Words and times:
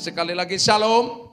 Sekali 0.00 0.32
lagi 0.32 0.56
shalom. 0.56 1.28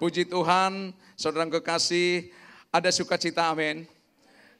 Puji 0.00 0.24
Tuhan, 0.24 0.96
saudara 1.12 1.44
kekasih, 1.44 2.32
ada 2.72 2.88
sukacita 2.88 3.52
amin. 3.52 3.84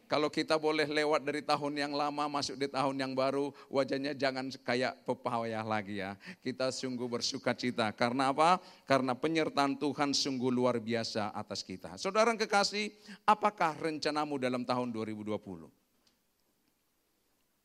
Kalau 0.04 0.28
kita 0.28 0.60
boleh 0.60 0.85
lewat 0.85 1.24
dari 1.24 1.40
tahun 1.40 1.80
yang 1.80 1.97
lama 1.97 2.29
masuk 2.29 2.61
di 2.61 2.69
tahun 2.69 3.01
yang 3.01 3.16
baru, 3.16 3.48
wajahnya 3.72 4.12
jangan 4.12 4.53
kayak 4.61 5.01
pepayah 5.08 5.65
lagi 5.65 6.04
ya. 6.04 6.21
Kita 6.44 6.69
sungguh 6.69 7.08
bersuka 7.08 7.56
cita. 7.56 7.88
Karena 7.97 8.37
apa? 8.37 8.61
Karena 8.84 9.16
penyertaan 9.16 9.80
Tuhan 9.80 10.12
sungguh 10.12 10.53
luar 10.53 10.76
biasa 10.76 11.33
atas 11.33 11.65
kita. 11.65 11.96
Saudara 11.96 12.37
kekasih, 12.37 12.92
apakah 13.24 13.72
rencanamu 13.80 14.37
dalam 14.37 14.60
tahun 14.60 14.92
2020? 14.92 15.72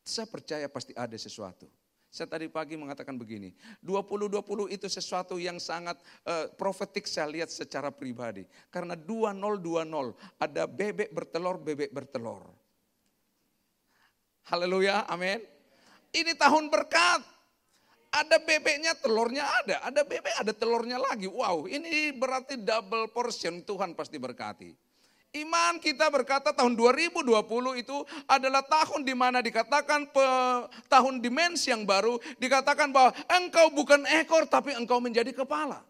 Saya 0.08 0.32
percaya 0.32 0.72
pasti 0.72 0.96
ada 0.96 1.20
sesuatu. 1.20 1.83
Saya 2.14 2.30
tadi 2.30 2.46
pagi 2.46 2.78
mengatakan 2.78 3.18
begini, 3.18 3.50
2020 3.82 4.70
itu 4.70 4.86
sesuatu 4.86 5.42
yang 5.42 5.58
sangat 5.58 5.98
uh, 6.30 6.46
profetik 6.54 7.10
saya 7.10 7.26
lihat 7.26 7.50
secara 7.50 7.90
pribadi. 7.90 8.46
Karena 8.70 8.94
2020 8.94 10.14
ada 10.38 10.70
bebek 10.70 11.10
bertelur, 11.10 11.58
bebek 11.58 11.90
bertelur. 11.90 12.46
Haleluya, 14.46 15.10
amin. 15.10 15.42
Ini 16.14 16.38
tahun 16.38 16.70
berkat. 16.70 17.26
Ada 18.14 18.38
bebeknya, 18.46 18.94
telurnya 18.94 19.50
ada. 19.66 19.82
Ada 19.90 20.06
bebek, 20.06 20.38
ada 20.38 20.54
telurnya 20.54 21.02
lagi. 21.02 21.26
Wow, 21.26 21.66
ini 21.66 22.14
berarti 22.14 22.62
double 22.62 23.10
portion 23.10 23.66
Tuhan 23.66 23.98
pasti 23.98 24.22
berkati. 24.22 24.83
Iman 25.34 25.82
kita 25.82 26.14
berkata 26.14 26.54
tahun 26.54 26.78
2020 26.78 27.34
itu 27.82 27.98
adalah 28.30 28.62
tahun 28.62 29.02
di 29.02 29.18
mana 29.18 29.42
dikatakan 29.42 30.14
pe, 30.14 30.28
tahun 30.86 31.26
dimensi 31.26 31.74
yang 31.74 31.90
baru, 31.90 32.22
dikatakan 32.38 32.94
bahwa 32.94 33.18
engkau 33.42 33.74
bukan 33.74 34.06
ekor 34.22 34.46
tapi 34.46 34.78
engkau 34.78 35.02
menjadi 35.02 35.34
kepala. 35.34 35.82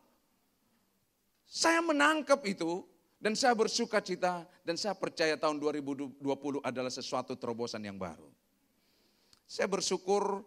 Saya 1.44 1.84
menangkap 1.84 2.40
itu 2.48 2.88
dan 3.20 3.36
saya 3.36 3.52
bersuka 3.52 4.00
cita 4.00 4.48
dan 4.64 4.80
saya 4.80 4.96
percaya 4.96 5.36
tahun 5.36 5.60
2020 5.60 6.24
adalah 6.64 6.92
sesuatu 6.92 7.36
terobosan 7.36 7.84
yang 7.84 8.00
baru. 8.00 8.32
Saya 9.44 9.68
bersyukur 9.68 10.40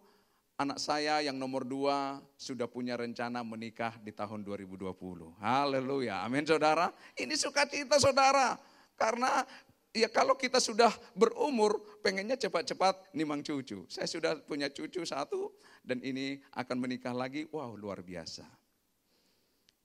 anak 0.57 0.81
saya 0.81 1.21
yang 1.21 1.37
nomor 1.37 1.61
dua 1.61 2.17
sudah 2.33 2.65
punya 2.65 2.97
rencana 2.97 3.45
menikah 3.45 3.93
di 4.01 4.09
tahun 4.09 4.41
2020. 4.41 4.89
Haleluya, 5.37 6.25
amin 6.25 6.49
saudara. 6.49 6.89
Ini 7.13 7.37
sukacita 7.37 8.01
saudara. 8.01 8.57
Karena 8.97 9.45
ya 9.93 10.09
kalau 10.09 10.33
kita 10.33 10.57
sudah 10.57 10.89
berumur, 11.13 12.01
pengennya 12.01 12.35
cepat-cepat 12.35 13.13
nimang 13.13 13.45
cucu. 13.45 13.85
Saya 13.87 14.09
sudah 14.09 14.35
punya 14.41 14.73
cucu 14.73 15.05
satu 15.05 15.53
dan 15.85 16.01
ini 16.01 16.41
akan 16.57 16.77
menikah 16.81 17.13
lagi. 17.13 17.45
Wow 17.53 17.77
luar 17.77 18.01
biasa. 18.01 18.43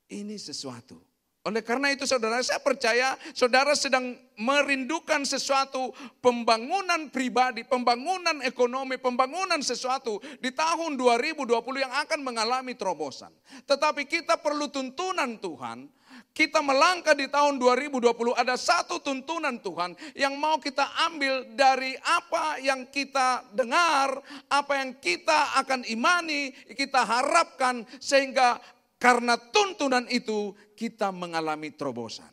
Ini 0.08 0.36
sesuatu. 0.40 1.12
Oleh 1.42 1.58
karena 1.58 1.90
itu 1.90 2.06
saudara, 2.06 2.38
saya 2.38 2.62
percaya 2.62 3.18
saudara 3.34 3.74
sedang 3.74 4.14
merindukan 4.38 5.26
sesuatu 5.26 5.90
pembangunan 6.22 7.10
pribadi, 7.10 7.66
pembangunan 7.66 8.38
ekonomi, 8.46 8.94
pembangunan 8.94 9.58
sesuatu 9.58 10.22
di 10.38 10.54
tahun 10.54 10.94
2020 10.94 11.50
yang 11.82 11.90
akan 12.06 12.20
mengalami 12.22 12.78
terobosan. 12.78 13.34
Tetapi 13.66 14.06
kita 14.06 14.38
perlu 14.38 14.70
tuntunan 14.70 15.34
Tuhan 15.42 15.90
kita 16.32 16.64
melangkah 16.64 17.12
di 17.12 17.28
tahun 17.28 17.60
2020 17.60 18.08
ada 18.32 18.56
satu 18.56 18.98
tuntunan 19.04 19.60
Tuhan 19.60 19.92
yang 20.16 20.36
mau 20.40 20.56
kita 20.56 20.84
ambil 21.12 21.44
dari 21.52 21.92
apa 22.00 22.56
yang 22.60 22.88
kita 22.88 23.44
dengar, 23.52 24.16
apa 24.48 24.72
yang 24.80 24.96
kita 24.96 25.60
akan 25.60 25.84
imani, 25.92 26.56
kita 26.72 27.04
harapkan 27.04 27.84
sehingga 28.00 28.56
karena 28.96 29.36
tuntunan 29.36 30.08
itu 30.08 30.56
kita 30.72 31.12
mengalami 31.12 31.68
terobosan. 31.68 32.32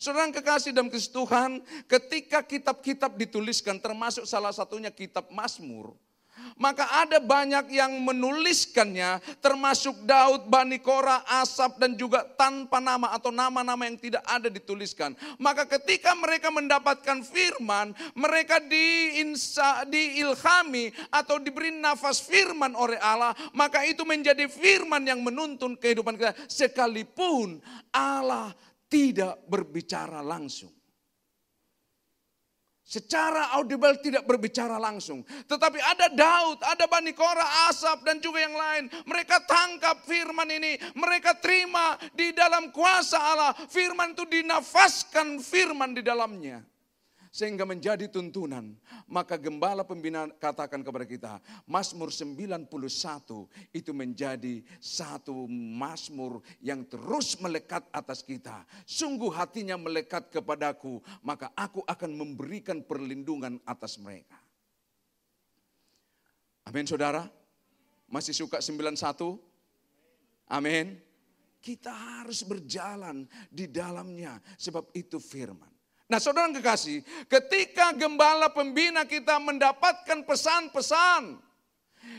Saudara 0.00 0.26
kekasih 0.32 0.74
dalam 0.74 0.90
Kristus 0.90 1.12
Tuhan, 1.12 1.62
ketika 1.86 2.42
kitab-kitab 2.42 3.14
dituliskan 3.14 3.78
termasuk 3.78 4.26
salah 4.26 4.50
satunya 4.50 4.90
kitab 4.90 5.30
Mazmur, 5.30 5.94
maka 6.54 6.86
ada 7.02 7.18
banyak 7.18 7.74
yang 7.74 7.92
menuliskannya 8.02 9.18
termasuk 9.42 10.06
Daud, 10.06 10.46
Bani 10.46 10.78
Korah, 10.78 11.26
Asap 11.42 11.82
dan 11.82 11.98
juga 11.98 12.22
tanpa 12.22 12.78
nama 12.78 13.10
atau 13.10 13.34
nama-nama 13.34 13.86
yang 13.86 13.98
tidak 13.98 14.22
ada 14.26 14.46
dituliskan. 14.46 15.18
Maka 15.38 15.66
ketika 15.66 16.14
mereka 16.14 16.50
mendapatkan 16.54 17.22
firman, 17.26 17.90
mereka 18.14 18.62
diinsa, 18.62 19.86
diilhami 19.88 20.94
atau 21.10 21.42
diberi 21.42 21.74
nafas 21.74 22.22
firman 22.22 22.74
oleh 22.78 22.98
Allah, 23.02 23.34
maka 23.54 23.82
itu 23.82 24.06
menjadi 24.06 24.46
firman 24.46 25.02
yang 25.02 25.22
menuntun 25.22 25.74
kehidupan 25.74 26.14
kita 26.14 26.34
sekalipun 26.46 27.58
Allah 27.90 28.54
tidak 28.86 29.42
berbicara 29.50 30.22
langsung. 30.22 30.70
Secara 32.84 33.56
audible 33.56 33.96
tidak 34.04 34.28
berbicara 34.28 34.76
langsung. 34.76 35.24
Tetapi 35.24 35.80
ada 35.80 36.12
Daud, 36.12 36.60
ada 36.60 36.84
Bani 36.84 37.16
Korah, 37.16 37.72
Asap 37.72 38.04
dan 38.04 38.20
juga 38.20 38.44
yang 38.44 38.52
lain. 38.52 38.92
Mereka 39.08 39.48
tangkap 39.48 40.04
firman 40.04 40.52
ini. 40.52 40.76
Mereka 40.92 41.40
terima 41.40 41.96
di 42.12 42.36
dalam 42.36 42.68
kuasa 42.68 43.16
Allah. 43.16 43.56
Firman 43.72 44.12
itu 44.12 44.28
dinafaskan 44.28 45.40
firman 45.40 45.96
di 45.96 46.04
dalamnya 46.04 46.60
sehingga 47.34 47.66
menjadi 47.66 48.06
tuntunan. 48.06 48.78
Maka 49.10 49.34
gembala 49.34 49.82
pembina 49.82 50.30
katakan 50.38 50.86
kepada 50.86 51.02
kita, 51.02 51.32
Mazmur 51.66 52.14
91 52.14 52.70
itu 53.74 53.90
menjadi 53.90 54.62
satu 54.78 55.50
Mazmur 55.50 56.46
yang 56.62 56.86
terus 56.86 57.34
melekat 57.42 57.82
atas 57.90 58.22
kita. 58.22 58.62
Sungguh 58.86 59.34
hatinya 59.34 59.74
melekat 59.74 60.30
kepadaku, 60.30 61.02
maka 61.26 61.50
aku 61.58 61.82
akan 61.82 62.14
memberikan 62.14 62.86
perlindungan 62.86 63.58
atas 63.66 63.98
mereka. 63.98 64.38
Amin 66.70 66.86
saudara. 66.86 67.26
Masih 68.06 68.30
suka 68.30 68.62
91? 68.62 68.94
Amin. 70.46 71.02
Kita 71.58 71.90
harus 71.90 72.46
berjalan 72.46 73.26
di 73.50 73.66
dalamnya 73.66 74.38
sebab 74.54 74.94
itu 74.94 75.18
firman. 75.18 75.73
Nah 76.04 76.20
saudara 76.20 76.52
kekasih, 76.52 77.00
ketika 77.26 77.96
gembala 77.96 78.52
pembina 78.52 79.08
kita 79.08 79.40
mendapatkan 79.40 80.20
pesan-pesan 80.28 81.40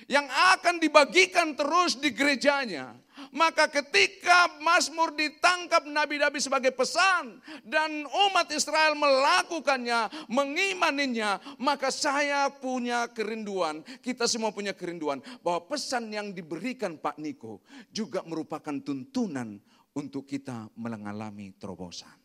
yang 0.05 0.25
akan 0.57 0.81
dibagikan 0.81 1.53
terus 1.53 1.97
di 1.97 2.13
gerejanya. 2.13 2.97
Maka 3.31 3.71
ketika 3.71 4.59
Mazmur 4.59 5.15
ditangkap 5.15 5.87
nabi-nabi 5.87 6.37
sebagai 6.43 6.75
pesan 6.75 7.39
dan 7.63 8.03
umat 8.03 8.51
Israel 8.51 8.91
melakukannya, 8.91 10.27
mengimaninya, 10.27 11.39
maka 11.55 11.89
saya 11.95 12.51
punya 12.51 13.07
kerinduan, 13.11 13.81
kita 14.03 14.27
semua 14.27 14.51
punya 14.51 14.75
kerinduan 14.75 15.23
bahwa 15.39 15.63
pesan 15.63 16.11
yang 16.11 16.35
diberikan 16.35 16.99
Pak 16.99 17.15
Niko 17.17 17.63
juga 17.87 18.19
merupakan 18.27 18.75
tuntunan 18.83 19.63
untuk 19.95 20.27
kita 20.27 20.67
mengalami 20.75 21.55
terobosan. 21.55 22.19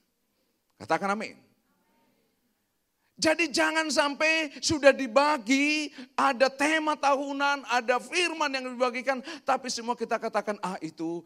Katakan 0.74 1.14
amin. 1.14 1.49
Jadi 3.20 3.52
jangan 3.52 3.92
sampai 3.92 4.48
sudah 4.64 4.96
dibagi, 4.96 5.92
ada 6.16 6.48
tema 6.48 6.96
tahunan, 6.96 7.68
ada 7.68 8.00
firman 8.00 8.48
yang 8.48 8.72
dibagikan, 8.72 9.20
tapi 9.44 9.68
semua 9.68 9.92
kita 9.92 10.16
katakan, 10.16 10.56
ah 10.64 10.80
itu 10.80 11.20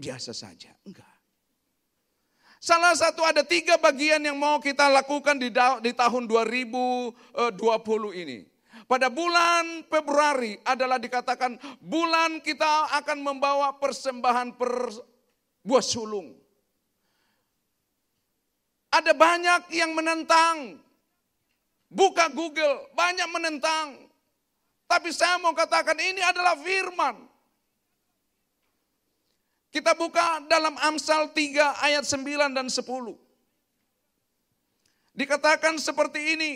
biasa 0.00 0.32
saja. 0.32 0.72
Enggak. 0.88 1.12
Salah 2.56 2.96
satu 2.96 3.20
ada 3.28 3.44
tiga 3.44 3.76
bagian 3.76 4.24
yang 4.24 4.40
mau 4.40 4.56
kita 4.56 4.88
lakukan 4.88 5.36
di, 5.36 5.52
di 5.84 5.92
tahun 5.92 6.24
2020 6.24 7.12
ini. 8.16 8.48
Pada 8.88 9.12
bulan 9.12 9.84
Februari 9.92 10.56
adalah 10.64 10.96
dikatakan 10.96 11.60
bulan 11.76 12.40
kita 12.40 12.88
akan 13.04 13.20
membawa 13.20 13.76
persembahan 13.76 14.56
per 14.56 14.72
buah 15.60 15.84
sulung. 15.84 16.32
Ada 18.88 19.12
banyak 19.12 19.72
yang 19.76 19.92
menentang 19.92 20.80
Buka 21.92 22.32
Google, 22.32 22.88
banyak 22.96 23.28
menentang. 23.28 24.08
Tapi 24.88 25.12
saya 25.12 25.36
mau 25.36 25.52
katakan 25.52 25.96
ini 26.00 26.24
adalah 26.24 26.56
firman. 26.56 27.28
Kita 29.68 29.92
buka 29.96 30.40
dalam 30.48 30.76
Amsal 30.80 31.32
3 31.32 31.84
ayat 31.84 32.04
9 32.04 32.52
dan 32.52 32.68
10. 32.68 32.84
Dikatakan 35.12 35.76
seperti 35.76 36.36
ini. 36.36 36.52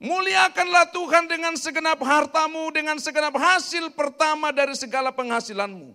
Muliakanlah 0.00 0.90
Tuhan 0.94 1.28
dengan 1.28 1.58
segenap 1.58 2.00
hartamu, 2.00 2.70
dengan 2.72 2.96
segenap 3.02 3.34
hasil 3.34 3.92
pertama 3.98 4.54
dari 4.54 4.72
segala 4.78 5.10
penghasilanmu. 5.10 5.92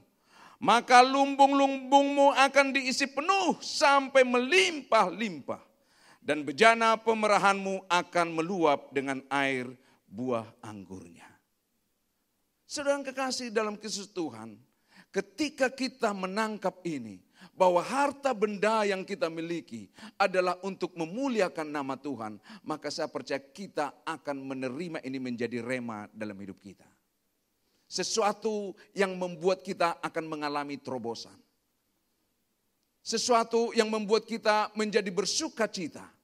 Maka 0.59 1.03
lumbung-lumbungmu 1.03 2.35
akan 2.35 2.71
diisi 2.75 3.07
penuh 3.11 3.59
sampai 3.63 4.23
melimpah-limpah 4.23 5.74
dan 6.25 6.41
bejana 6.41 6.97
pemerahanmu 6.97 7.85
akan 7.85 8.27
meluap 8.33 8.89
dengan 8.89 9.21
air 9.29 9.69
buah 10.09 10.49
anggurnya. 10.65 11.29
Sedang 12.65 13.05
kekasih 13.05 13.53
dalam 13.53 13.77
kisah 13.77 14.09
Tuhan, 14.09 14.57
ketika 15.13 15.69
kita 15.69 16.09
menangkap 16.17 16.81
ini, 16.81 17.21
bahwa 17.53 17.77
harta 17.77 18.33
benda 18.33 18.89
yang 18.89 19.05
kita 19.05 19.29
miliki 19.29 19.85
adalah 20.17 20.57
untuk 20.65 20.97
memuliakan 20.97 21.69
nama 21.69 21.93
Tuhan, 21.93 22.41
maka 22.65 22.89
saya 22.89 23.05
percaya 23.05 23.37
kita 23.37 23.93
akan 24.01 24.41
menerima 24.49 24.99
ini 25.05 25.21
menjadi 25.21 25.61
rema 25.61 26.09
dalam 26.09 26.35
hidup 26.41 26.57
kita. 26.57 26.89
Sesuatu 27.85 28.73
yang 28.97 29.13
membuat 29.13 29.61
kita 29.61 30.01
akan 30.01 30.25
mengalami 30.25 30.81
terobosan. 30.81 31.37
Sesuatu 33.05 33.69
yang 33.77 33.93
membuat 33.93 34.25
kita 34.25 34.73
menjadi 34.73 35.13
bersuka 35.13 35.69
cita 35.69 36.14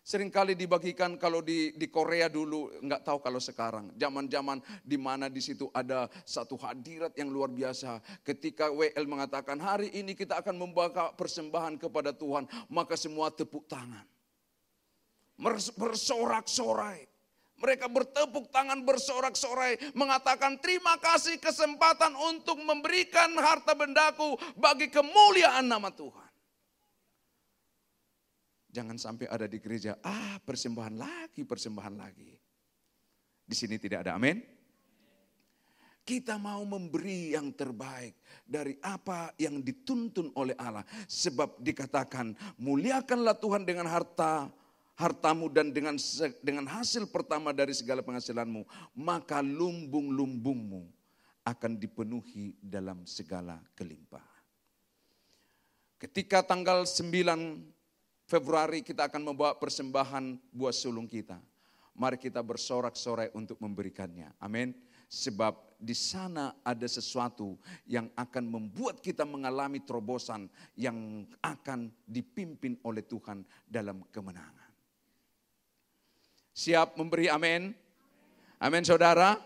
Seringkali 0.00 0.56
dibagikan 0.56 1.20
kalau 1.20 1.44
di, 1.44 1.76
di 1.76 1.86
Korea 1.92 2.32
dulu, 2.32 2.72
nggak 2.80 3.04
tahu 3.04 3.20
kalau 3.20 3.36
sekarang. 3.36 3.92
Zaman-zaman 4.00 4.64
di 4.80 4.96
mana 4.96 5.28
di 5.28 5.44
situ 5.44 5.68
ada 5.76 6.08
satu 6.24 6.56
hadirat 6.56 7.12
yang 7.20 7.28
luar 7.28 7.52
biasa. 7.52 8.00
Ketika 8.24 8.72
WL 8.72 9.04
mengatakan 9.04 9.60
hari 9.60 9.92
ini 9.92 10.16
kita 10.16 10.40
akan 10.40 10.56
membawa 10.56 11.12
persembahan 11.12 11.76
kepada 11.76 12.16
Tuhan. 12.16 12.48
Maka 12.72 12.96
semua 12.96 13.28
tepuk 13.28 13.68
tangan. 13.68 14.02
Bersorak-sorai. 15.76 17.04
Mereka 17.60 17.92
bertepuk 17.92 18.48
tangan 18.48 18.80
bersorak-sorai 18.88 19.92
mengatakan 19.92 20.56
terima 20.64 20.96
kasih 20.96 21.36
kesempatan 21.36 22.16
untuk 22.16 22.56
memberikan 22.56 23.36
harta 23.36 23.76
bendaku 23.76 24.32
bagi 24.56 24.88
kemuliaan 24.88 25.68
nama 25.68 25.92
Tuhan. 25.92 26.29
Jangan 28.70 28.96
sampai 28.96 29.26
ada 29.26 29.50
di 29.50 29.58
gereja, 29.58 29.98
ah 30.06 30.38
persembahan 30.38 30.94
lagi, 30.94 31.42
persembahan 31.42 31.94
lagi. 31.98 32.30
Di 33.42 33.54
sini 33.58 33.82
tidak 33.82 34.06
ada, 34.06 34.14
amin. 34.14 34.38
Kita 36.06 36.38
mau 36.38 36.62
memberi 36.62 37.34
yang 37.34 37.50
terbaik 37.50 38.14
dari 38.46 38.78
apa 38.82 39.34
yang 39.42 39.58
dituntun 39.58 40.30
oleh 40.38 40.54
Allah. 40.54 40.86
Sebab 41.10 41.58
dikatakan, 41.58 42.34
muliakanlah 42.62 43.34
Tuhan 43.42 43.66
dengan 43.66 43.90
harta, 43.90 44.48
hartamu 44.94 45.50
dan 45.50 45.74
dengan 45.74 45.98
dengan 46.40 46.66
hasil 46.70 47.10
pertama 47.10 47.50
dari 47.50 47.74
segala 47.74 48.06
penghasilanmu. 48.06 48.62
Maka 48.94 49.42
lumbung-lumbungmu 49.42 50.86
akan 51.42 51.72
dipenuhi 51.74 52.54
dalam 52.62 53.02
segala 53.02 53.58
kelimpahan. 53.74 54.46
Ketika 56.00 56.40
tanggal 56.46 56.88
9 56.88 57.79
Februari 58.30 58.86
kita 58.86 59.10
akan 59.10 59.34
membawa 59.34 59.58
persembahan 59.58 60.38
buah 60.54 60.70
sulung 60.70 61.10
kita. 61.10 61.42
Mari 61.98 62.14
kita 62.14 62.38
bersorak-sorai 62.46 63.34
untuk 63.34 63.58
memberikannya. 63.58 64.30
Amin. 64.38 64.70
Sebab 65.10 65.74
di 65.74 65.98
sana 65.98 66.54
ada 66.62 66.86
sesuatu 66.86 67.58
yang 67.90 68.06
akan 68.14 68.46
membuat 68.46 69.02
kita 69.02 69.26
mengalami 69.26 69.82
terobosan 69.82 70.46
yang 70.78 71.26
akan 71.42 71.90
dipimpin 72.06 72.78
oleh 72.86 73.02
Tuhan 73.02 73.42
dalam 73.66 74.06
kemenangan. 74.14 74.70
Siap 76.54 76.94
memberi 76.94 77.26
amin? 77.26 77.74
Amin 78.62 78.86
saudara. 78.86 79.42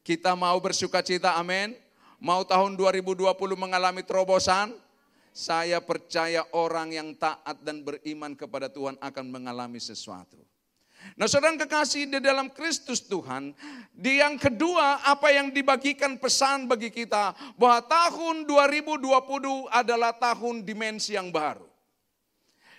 Kita 0.00 0.32
mau 0.32 0.56
bersuka 0.64 1.04
cita 1.04 1.36
amin. 1.36 1.76
Mau 2.16 2.40
tahun 2.40 2.72
2020 2.72 3.36
mengalami 3.52 4.00
terobosan? 4.00 4.87
Saya 5.32 5.78
percaya 5.82 6.44
orang 6.52 6.92
yang 6.92 7.08
taat 7.14 7.62
dan 7.62 7.84
beriman 7.86 8.34
kepada 8.34 8.66
Tuhan 8.68 8.98
akan 8.98 9.26
mengalami 9.28 9.78
sesuatu. 9.78 10.38
Nah 11.14 11.30
saudara 11.30 11.54
kekasih 11.54 12.10
di 12.10 12.18
dalam 12.18 12.50
Kristus 12.50 13.06
Tuhan, 13.06 13.54
di 13.94 14.18
yang 14.18 14.34
kedua 14.34 15.02
apa 15.06 15.30
yang 15.30 15.54
dibagikan 15.54 16.18
pesan 16.18 16.66
bagi 16.66 16.90
kita, 16.90 17.34
bahwa 17.54 17.80
tahun 17.86 18.44
2020 18.46 19.06
adalah 19.70 20.12
tahun 20.14 20.66
dimensi 20.66 21.14
yang 21.14 21.30
baru. 21.30 21.66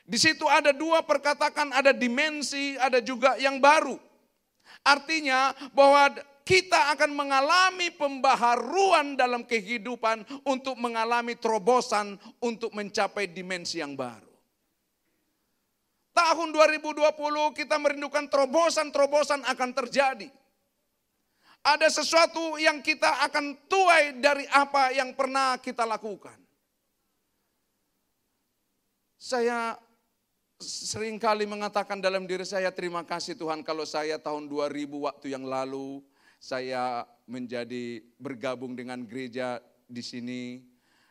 Di 0.10 0.18
situ 0.18 0.50
ada 0.50 0.74
dua 0.74 1.06
perkatakan, 1.06 1.70
ada 1.70 1.94
dimensi, 1.94 2.74
ada 2.82 2.98
juga 2.98 3.38
yang 3.38 3.62
baru. 3.62 3.96
Artinya 4.82 5.54
bahwa 5.76 6.18
kita 6.50 6.98
akan 6.98 7.14
mengalami 7.14 7.94
pembaharuan 7.94 9.14
dalam 9.14 9.46
kehidupan 9.46 10.26
untuk 10.50 10.74
mengalami 10.82 11.38
terobosan 11.38 12.18
untuk 12.42 12.74
mencapai 12.74 13.30
dimensi 13.30 13.78
yang 13.78 13.94
baru. 13.94 14.34
Tahun 16.10 16.50
2020 16.50 17.06
kita 17.54 17.78
merindukan 17.78 18.26
terobosan-terobosan 18.26 19.46
akan 19.46 19.70
terjadi. 19.78 20.26
Ada 21.62 21.86
sesuatu 22.02 22.58
yang 22.58 22.82
kita 22.82 23.30
akan 23.30 23.70
tuai 23.70 24.18
dari 24.18 24.50
apa 24.50 24.90
yang 24.90 25.14
pernah 25.14 25.54
kita 25.62 25.86
lakukan. 25.86 26.36
Saya 29.22 29.78
sering 30.58 31.22
kali 31.22 31.46
mengatakan 31.46 32.02
dalam 32.02 32.26
diri 32.26 32.44
saya 32.44 32.74
terima 32.74 33.06
kasih 33.06 33.38
Tuhan 33.38 33.62
kalau 33.62 33.86
saya 33.86 34.18
tahun 34.18 34.50
2000 34.50 34.90
waktu 34.90 35.30
yang 35.30 35.46
lalu 35.46 36.02
saya 36.40 37.04
menjadi 37.28 38.00
bergabung 38.16 38.74
dengan 38.74 39.04
gereja 39.04 39.60
di 39.86 40.00
sini 40.00 40.44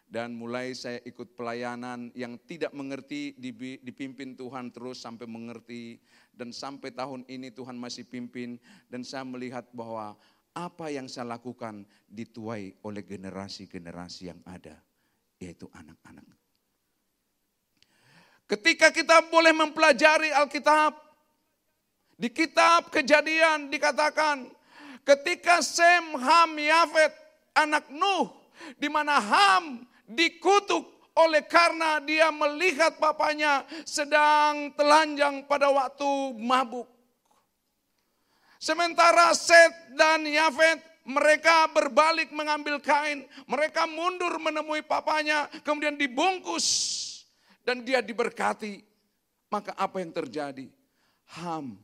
dan 0.09 0.33
mulai 0.33 0.73
saya 0.73 1.05
ikut 1.05 1.37
pelayanan 1.37 2.09
yang 2.17 2.41
tidak 2.49 2.73
mengerti 2.73 3.37
dipimpin 3.85 4.33
Tuhan 4.33 4.73
terus 4.73 5.05
sampai 5.05 5.29
mengerti 5.29 6.01
dan 6.33 6.49
sampai 6.49 6.97
tahun 6.97 7.29
ini 7.29 7.53
Tuhan 7.53 7.77
masih 7.77 8.09
pimpin 8.09 8.57
dan 8.89 9.05
saya 9.05 9.29
melihat 9.29 9.69
bahwa 9.77 10.17
apa 10.57 10.89
yang 10.89 11.07
saya 11.13 11.37
lakukan 11.37 11.85
dituai 12.09 12.81
oleh 12.89 13.05
generasi-generasi 13.05 14.33
yang 14.33 14.41
ada 14.49 14.81
yaitu 15.39 15.69
anak-anak. 15.77 16.25
Ketika 18.49 18.89
kita 18.89 19.29
boleh 19.29 19.53
mempelajari 19.53 20.33
Alkitab 20.33 20.97
di 22.17 22.33
kitab 22.33 22.89
Kejadian 22.89 23.69
dikatakan 23.69 24.58
Ketika 25.09 25.65
Sem, 25.65 26.05
Ham, 26.21 26.53
Yafet, 26.61 27.17
anak 27.57 27.89
Nuh, 27.89 28.29
di 28.77 28.93
mana 28.93 29.17
Ham 29.17 29.89
dikutuk 30.05 30.85
oleh 31.17 31.41
karena 31.49 31.97
dia 32.05 32.29
melihat 32.29 33.01
papanya 33.01 33.65
sedang 33.89 34.69
telanjang 34.77 35.49
pada 35.49 35.73
waktu 35.73 36.37
mabuk. 36.37 36.85
Sementara 38.61 39.33
Set 39.33 39.97
dan 39.97 40.29
Yafet 40.29 40.85
mereka 41.09 41.73
berbalik 41.73 42.29
mengambil 42.29 42.77
kain, 42.77 43.25
mereka 43.49 43.89
mundur 43.89 44.37
menemui 44.37 44.85
papanya, 44.85 45.49
kemudian 45.65 45.97
dibungkus 45.97 46.69
dan 47.65 47.81
dia 47.81 48.05
diberkati. 48.05 48.85
Maka 49.49 49.73
apa 49.73 50.05
yang 50.05 50.13
terjadi? 50.13 50.69
Ham 51.41 51.81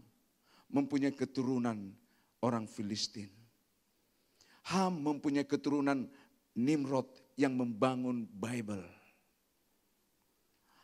mempunyai 0.69 1.17
keturunan 1.17 2.04
orang 2.45 2.69
Filistin. 2.69 3.33
Ham 4.69 5.01
mempunyai 5.01 5.49
keturunan 5.49 6.05
Nimrod 6.53 7.09
yang 7.41 7.57
membangun 7.57 8.29
Bible. 8.29 8.85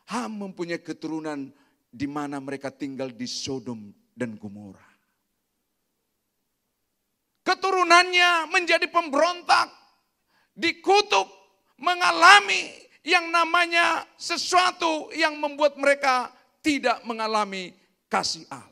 Ham 0.09 0.41
mempunyai 0.41 0.81
keturunan 0.81 1.53
di 1.87 2.07
mana 2.09 2.41
mereka 2.41 2.73
tinggal 2.73 3.13
di 3.13 3.29
Sodom 3.29 3.93
dan 4.17 4.35
Gomora. 4.35 4.83
Keturunannya 7.41 8.51
menjadi 8.51 8.85
pemberontak, 8.91 9.71
dikutuk, 10.53 11.25
mengalami 11.79 12.69
yang 13.01 13.33
namanya 13.33 14.05
sesuatu 14.13 15.09
yang 15.17 15.33
membuat 15.41 15.73
mereka 15.73 16.29
tidak 16.61 17.01
mengalami 17.01 17.73
kasih 18.05 18.45
Allah. 18.53 18.70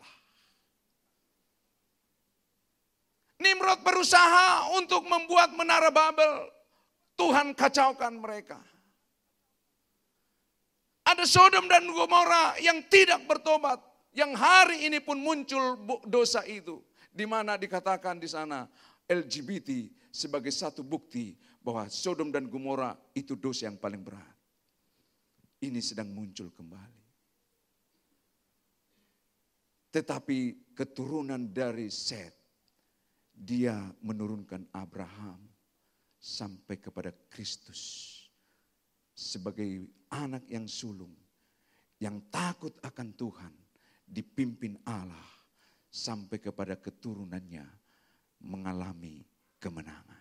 Nimrod 3.39 3.79
berusaha 3.87 4.75
untuk 4.75 5.07
membuat 5.07 5.55
menara 5.55 5.87
Babel. 5.87 6.51
Tuhan 7.15 7.55
kacaukan 7.55 8.19
mereka. 8.19 8.59
Ada 11.07 11.23
Sodom 11.23 11.65
dan 11.71 11.87
Gomora 11.87 12.59
yang 12.59 12.83
tidak 12.91 13.23
bertobat. 13.25 13.79
Yang 14.11 14.31
hari 14.35 14.77
ini 14.91 14.99
pun 14.99 15.19
muncul 15.19 15.79
dosa 16.05 16.43
itu. 16.43 16.83
Di 17.09 17.23
mana 17.23 17.55
dikatakan 17.55 18.19
di 18.19 18.27
sana 18.27 18.67
LGBT 19.07 19.89
sebagai 20.11 20.51
satu 20.51 20.83
bukti 20.83 21.33
bahwa 21.63 21.87
Sodom 21.87 22.31
dan 22.31 22.47
Gomora 22.47 22.95
itu 23.15 23.39
dosa 23.39 23.71
yang 23.71 23.79
paling 23.79 24.03
berat. 24.03 24.35
Ini 25.59 25.79
sedang 25.83 26.11
muncul 26.11 26.51
kembali. 26.55 27.03
Tetapi 29.89 30.39
keturunan 30.77 31.49
dari 31.49 31.89
Seth 31.89 32.38
dia 33.39 33.79
menurunkan 34.03 34.67
Abraham 34.75 35.39
sampai 36.19 36.75
kepada 36.75 37.15
Kristus 37.31 38.11
sebagai 39.15 39.87
anak 40.11 40.43
yang 40.51 40.67
sulung, 40.67 41.15
yang 42.03 42.19
takut 42.27 42.75
akan 42.83 43.15
Tuhan, 43.15 43.53
dipimpin 44.03 44.75
Allah 44.83 45.31
sampai 45.87 46.35
kepada 46.43 46.75
keturunannya 46.75 47.63
mengalami 48.43 49.23
kemenangan. 49.55 50.19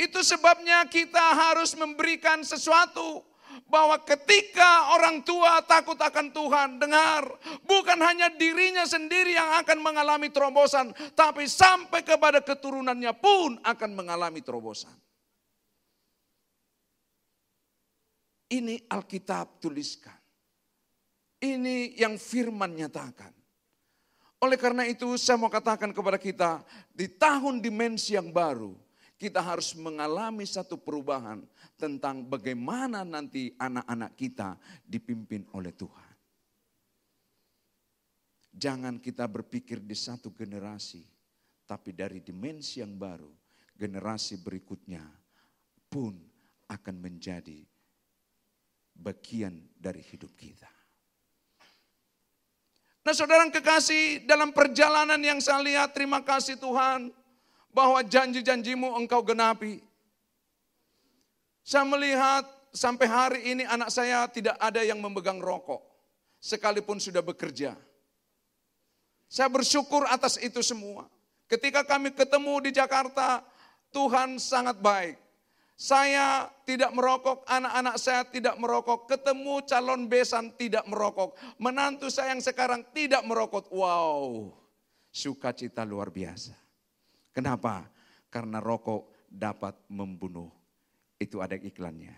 Itu 0.00 0.24
sebabnya 0.24 0.88
kita 0.88 1.36
harus 1.36 1.76
memberikan 1.76 2.40
sesuatu 2.40 3.22
bahwa 3.70 3.98
ketika 4.02 4.94
orang 4.94 5.22
tua 5.22 5.62
takut 5.64 5.96
akan 5.98 6.30
Tuhan, 6.34 6.82
dengar, 6.82 7.26
bukan 7.64 7.98
hanya 8.02 8.30
dirinya 8.34 8.82
sendiri 8.84 9.34
yang 9.34 9.60
akan 9.62 9.78
mengalami 9.80 10.28
terobosan, 10.30 10.90
tapi 11.14 11.46
sampai 11.46 12.02
kepada 12.02 12.42
keturunannya 12.42 13.12
pun 13.16 13.58
akan 13.62 13.90
mengalami 13.94 14.42
terobosan. 14.42 14.94
Ini 18.54 18.86
Alkitab 18.86 19.58
tuliskan. 19.58 20.14
Ini 21.42 21.98
yang 21.98 22.16
firman 22.16 22.72
nyatakan. 22.72 23.32
Oleh 24.44 24.60
karena 24.60 24.84
itu 24.84 25.16
saya 25.16 25.40
mau 25.40 25.48
katakan 25.48 25.88
kepada 25.96 26.20
kita, 26.20 26.60
di 26.92 27.08
tahun 27.08 27.64
dimensi 27.64 28.12
yang 28.12 28.28
baru, 28.28 28.76
kita 29.14 29.38
harus 29.38 29.72
mengalami 29.78 30.42
satu 30.42 30.74
perubahan 30.74 31.42
tentang 31.78 32.26
bagaimana 32.26 33.06
nanti 33.06 33.54
anak-anak 33.54 34.12
kita 34.18 34.58
dipimpin 34.82 35.46
oleh 35.54 35.70
Tuhan. 35.70 36.12
Jangan 38.54 39.02
kita 39.02 39.26
berpikir 39.26 39.82
di 39.82 39.98
satu 39.98 40.30
generasi, 40.30 41.02
tapi 41.66 41.90
dari 41.90 42.22
dimensi 42.22 42.78
yang 42.78 42.94
baru, 42.94 43.30
generasi 43.74 44.38
berikutnya 44.38 45.02
pun 45.90 46.14
akan 46.70 46.96
menjadi 47.02 47.66
bagian 48.94 49.58
dari 49.74 50.02
hidup 50.06 50.30
kita. 50.38 50.70
Nah 53.04 53.12
saudara 53.12 53.44
kekasih 53.52 54.24
dalam 54.24 54.54
perjalanan 54.54 55.20
yang 55.20 55.36
saya 55.36 55.60
lihat 55.60 55.92
terima 55.92 56.24
kasih 56.24 56.56
Tuhan 56.56 57.12
bahwa 57.74 58.00
janji-janjimu 58.06 58.94
engkau 58.94 59.20
genapi. 59.26 59.82
Saya 61.66 61.82
melihat 61.82 62.46
sampai 62.70 63.06
hari 63.10 63.40
ini 63.50 63.66
anak 63.66 63.90
saya 63.90 64.30
tidak 64.30 64.54
ada 64.62 64.80
yang 64.86 65.02
memegang 65.02 65.42
rokok. 65.42 65.82
Sekalipun 66.38 67.02
sudah 67.02 67.24
bekerja. 67.24 67.74
Saya 69.26 69.50
bersyukur 69.50 70.06
atas 70.06 70.38
itu 70.38 70.62
semua. 70.62 71.10
Ketika 71.50 71.82
kami 71.82 72.14
ketemu 72.14 72.68
di 72.68 72.70
Jakarta, 72.70 73.42
Tuhan 73.90 74.38
sangat 74.38 74.78
baik. 74.78 75.18
Saya 75.74 76.46
tidak 76.62 76.94
merokok, 76.94 77.42
anak-anak 77.50 77.96
saya 77.98 78.22
tidak 78.22 78.54
merokok, 78.62 79.10
ketemu 79.10 79.58
calon 79.66 80.06
besan 80.06 80.54
tidak 80.54 80.86
merokok, 80.86 81.34
menantu 81.58 82.06
saya 82.06 82.30
yang 82.30 82.38
sekarang 82.38 82.86
tidak 82.94 83.26
merokok. 83.26 83.66
Wow, 83.74 84.54
sukacita 85.10 85.82
luar 85.82 86.14
biasa. 86.14 86.63
Kenapa? 87.34 87.90
Karena 88.30 88.62
rokok 88.62 89.26
dapat 89.26 89.74
membunuh. 89.90 90.48
Itu 91.18 91.42
ada 91.42 91.58
iklannya. 91.58 92.14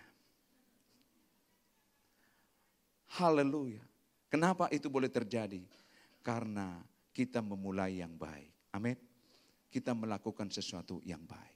Haleluya. 3.17 3.81
Kenapa 4.29 4.69
itu 4.69 4.93
boleh 4.93 5.09
terjadi? 5.09 5.65
Karena 6.21 6.85
kita 7.17 7.41
memulai 7.41 8.05
yang 8.05 8.13
baik. 8.13 8.77
Amin. 8.77 9.01
Kita 9.73 9.97
melakukan 9.97 10.53
sesuatu 10.53 11.01
yang 11.01 11.25
baik. 11.25 11.56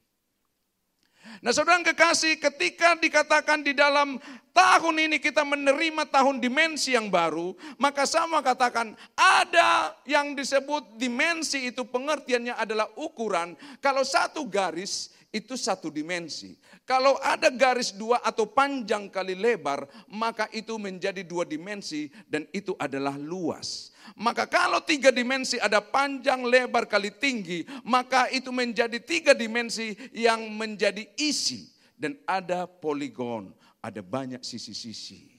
Nah 1.41 1.53
saudara 1.53 1.81
kekasih 1.81 2.37
ketika 2.37 2.97
dikatakan 2.97 3.65
di 3.65 3.73
dalam 3.73 4.21
tahun 4.53 5.09
ini 5.09 5.17
kita 5.23 5.47
menerima 5.47 6.09
tahun 6.11 6.43
dimensi 6.43 6.93
yang 6.93 7.09
baru. 7.09 7.55
Maka 7.81 8.05
sama 8.05 8.45
katakan 8.45 8.93
ada 9.17 9.95
yang 10.05 10.37
disebut 10.37 11.01
dimensi 11.01 11.71
itu 11.71 11.87
pengertiannya 11.87 12.57
adalah 12.57 12.89
ukuran. 12.99 13.57
Kalau 13.81 14.05
satu 14.05 14.45
garis 14.49 15.13
itu 15.31 15.55
satu 15.55 15.95
dimensi. 15.95 16.59
Kalau 16.83 17.15
ada 17.23 17.49
garis 17.55 17.95
dua 17.95 18.19
atau 18.23 18.51
panjang 18.51 19.07
kali 19.07 19.39
lebar, 19.39 19.87
maka 20.11 20.51
itu 20.51 20.75
menjadi 20.75 21.23
dua 21.23 21.47
dimensi 21.47 22.11
dan 22.27 22.51
itu 22.51 22.75
adalah 22.77 23.15
luas. 23.15 23.95
Maka 24.19 24.51
kalau 24.51 24.83
tiga 24.83 25.15
dimensi 25.15 25.55
ada 25.63 25.79
panjang, 25.79 26.43
lebar, 26.43 26.91
kali 26.91 27.15
tinggi, 27.15 27.63
maka 27.87 28.27
itu 28.35 28.51
menjadi 28.51 28.99
tiga 28.99 29.31
dimensi 29.31 29.95
yang 30.11 30.51
menjadi 30.51 31.07
isi. 31.15 31.71
Dan 32.01 32.17
ada 32.25 32.65
poligon, 32.65 33.53
ada 33.85 34.01
banyak 34.01 34.41
sisi-sisi. 34.41 35.37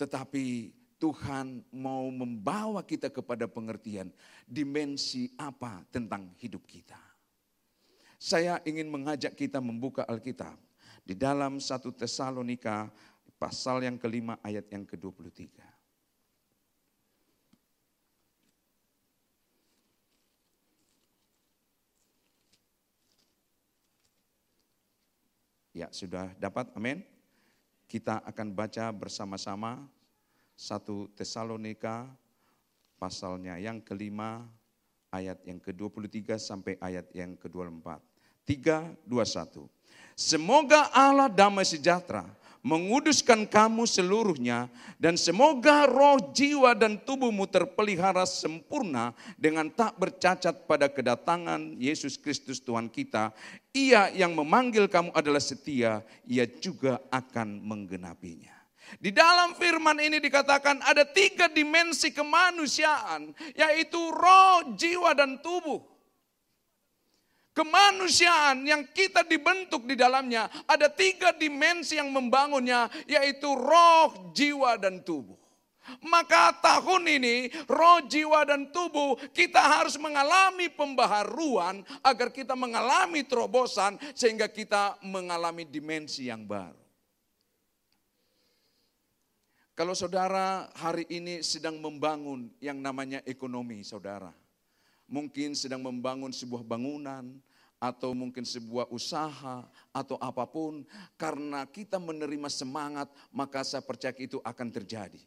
Tetapi 0.00 0.72
Tuhan 0.96 1.60
mau 1.76 2.08
membawa 2.08 2.80
kita 2.80 3.12
kepada 3.12 3.44
pengertian 3.44 4.08
dimensi 4.48 5.28
apa 5.36 5.84
tentang 5.92 6.32
hidup 6.40 6.64
kita. 6.64 7.05
Saya 8.16 8.60
ingin 8.64 8.88
mengajak 8.88 9.36
kita 9.36 9.60
membuka 9.60 10.02
Alkitab 10.08 10.56
di 11.04 11.12
dalam 11.12 11.60
satu 11.60 11.92
Tesalonika 11.92 12.88
pasal 13.36 13.84
yang 13.84 14.00
kelima 14.00 14.40
ayat 14.40 14.66
yang 14.72 14.88
ke-23. 14.88 15.76
Ya, 25.76 25.92
sudah 25.92 26.32
dapat, 26.40 26.72
amin. 26.72 27.04
Kita 27.84 28.24
akan 28.24 28.56
baca 28.56 28.88
bersama-sama 28.96 29.84
satu 30.56 31.12
Tesalonika 31.12 32.08
pasalnya 32.96 33.60
yang 33.60 33.84
kelima 33.84 34.48
ayat 35.16 35.40
yang 35.48 35.58
ke-23 35.60 36.36
sampai 36.36 36.76
ayat 36.78 37.08
yang 37.16 37.32
ke-24. 37.40 37.98
3, 38.44 39.08
21. 39.08 39.66
Semoga 40.16 40.88
Allah 40.92 41.28
damai 41.28 41.64
sejahtera 41.64 42.24
menguduskan 42.66 43.46
kamu 43.46 43.86
seluruhnya 43.86 44.66
dan 44.98 45.14
semoga 45.14 45.86
roh, 45.86 46.18
jiwa 46.34 46.74
dan 46.74 46.98
tubuhmu 46.98 47.46
terpelihara 47.46 48.26
sempurna 48.26 49.14
dengan 49.38 49.70
tak 49.70 49.94
bercacat 49.94 50.66
pada 50.66 50.90
kedatangan 50.90 51.78
Yesus 51.78 52.18
Kristus 52.18 52.58
Tuhan 52.58 52.90
kita. 52.90 53.30
Ia 53.70 54.10
yang 54.10 54.34
memanggil 54.34 54.90
kamu 54.90 55.14
adalah 55.14 55.38
setia, 55.38 56.02
ia 56.26 56.42
juga 56.42 56.98
akan 57.14 57.62
menggenapinya. 57.62 58.55
Di 59.02 59.10
dalam 59.10 59.58
firman 59.58 59.98
ini 59.98 60.22
dikatakan 60.22 60.78
ada 60.78 61.02
tiga 61.02 61.50
dimensi 61.50 62.14
kemanusiaan, 62.14 63.34
yaitu 63.58 63.98
roh, 64.14 64.72
jiwa, 64.78 65.10
dan 65.12 65.42
tubuh. 65.42 65.82
Kemanusiaan 67.50 68.68
yang 68.68 68.84
kita 68.92 69.24
dibentuk 69.24 69.88
di 69.88 69.96
dalamnya 69.96 70.46
ada 70.68 70.92
tiga 70.92 71.32
dimensi 71.34 71.98
yang 71.98 72.14
membangunnya, 72.14 72.86
yaitu 73.10 73.48
roh, 73.58 74.30
jiwa, 74.36 74.78
dan 74.78 75.02
tubuh. 75.02 75.34
Maka 76.02 76.54
tahun 76.62 77.06
ini 77.10 77.50
roh, 77.66 78.06
jiwa, 78.06 78.46
dan 78.46 78.70
tubuh 78.70 79.18
kita 79.34 79.58
harus 79.62 79.98
mengalami 79.98 80.70
pembaharuan 80.70 81.82
agar 82.02 82.30
kita 82.30 82.54
mengalami 82.54 83.26
terobosan 83.26 83.98
sehingga 84.14 84.46
kita 84.50 84.98
mengalami 85.02 85.62
dimensi 85.66 86.26
yang 86.30 86.46
baru. 86.46 86.85
Kalau 89.76 89.92
saudara 89.92 90.72
hari 90.72 91.04
ini 91.12 91.44
sedang 91.44 91.76
membangun 91.76 92.48
yang 92.64 92.80
namanya 92.80 93.20
ekonomi 93.28 93.84
saudara. 93.84 94.32
Mungkin 95.04 95.52
sedang 95.52 95.84
membangun 95.84 96.32
sebuah 96.32 96.64
bangunan 96.64 97.36
atau 97.76 98.16
mungkin 98.16 98.40
sebuah 98.40 98.88
usaha 98.88 99.68
atau 99.92 100.16
apa 100.16 100.48
pun. 100.48 100.80
Karena 101.20 101.68
kita 101.68 102.00
menerima 102.00 102.48
semangat 102.48 103.12
maka 103.28 103.60
saya 103.68 103.84
percaya 103.84 104.16
itu 104.16 104.40
akan 104.40 104.72
terjadi. 104.72 105.20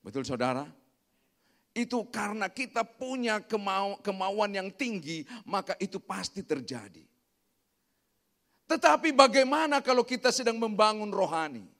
Betul 0.00 0.24
saudara? 0.24 0.64
Itu 1.76 2.08
karena 2.08 2.48
kita 2.48 2.80
punya 2.80 3.44
kemau 3.44 4.00
kemauan 4.00 4.56
yang 4.56 4.72
tinggi 4.72 5.28
maka 5.44 5.76
itu 5.76 6.00
pasti 6.00 6.40
terjadi. 6.40 7.04
Tetapi 8.72 9.12
bagaimana 9.12 9.84
kalau 9.84 10.00
kita 10.00 10.32
sedang 10.32 10.56
membangun 10.56 11.12
rohani? 11.12 11.79